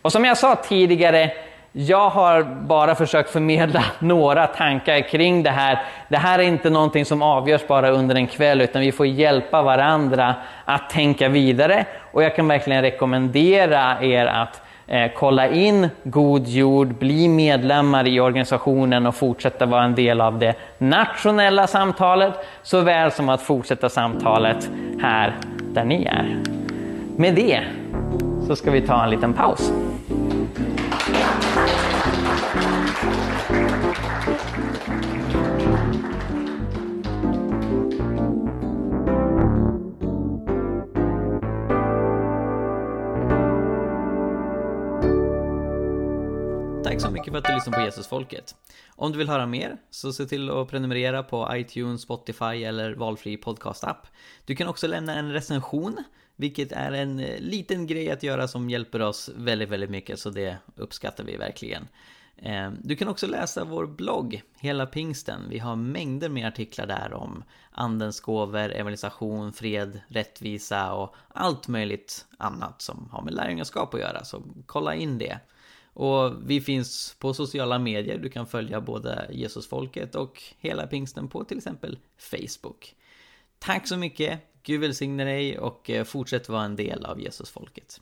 [0.01, 1.31] Och som jag sa tidigare,
[1.71, 5.83] jag har bara försökt förmedla några tankar kring det här.
[6.09, 9.61] Det här är inte någonting som avgörs bara under en kväll, utan vi får hjälpa
[9.61, 10.35] varandra
[10.65, 11.85] att tänka vidare.
[12.11, 18.19] Och jag kan verkligen rekommendera er att eh, kolla in God jord, bli medlemmar i
[18.19, 22.33] organisationen och fortsätta vara en del av det nationella samtalet,
[22.63, 24.69] såväl som att fortsätta samtalet
[25.01, 26.37] här där ni är.
[27.15, 27.61] Med det
[28.51, 29.71] så ska vi ta en liten paus.
[46.83, 48.55] Tack så mycket för att du lyssnade på Jesusfolket.
[48.95, 53.37] Om du vill höra mer så se till att prenumerera på iTunes, Spotify eller valfri
[53.37, 54.07] podcastapp.
[54.45, 56.03] Du kan också lämna en recension
[56.41, 60.29] vilket är en eh, liten grej att göra som hjälper oss väldigt, väldigt mycket, så
[60.29, 61.87] det uppskattar vi verkligen.
[62.37, 65.41] Eh, du kan också läsa vår blogg, Hela Pingsten.
[65.49, 72.25] Vi har mängder med artiklar där om andens gåvor, evangelisation, fred, rättvisa och allt möjligt
[72.37, 75.39] annat som har med lärjungaskap att göra, så kolla in det.
[75.93, 81.43] Och vi finns på sociala medier, du kan följa både Jesusfolket och Hela Pingsten på
[81.43, 82.95] till exempel Facebook.
[83.59, 84.50] Tack så mycket!
[84.63, 88.01] Gud välsigne dig och eh, fortsätt vara en del av Jesusfolket.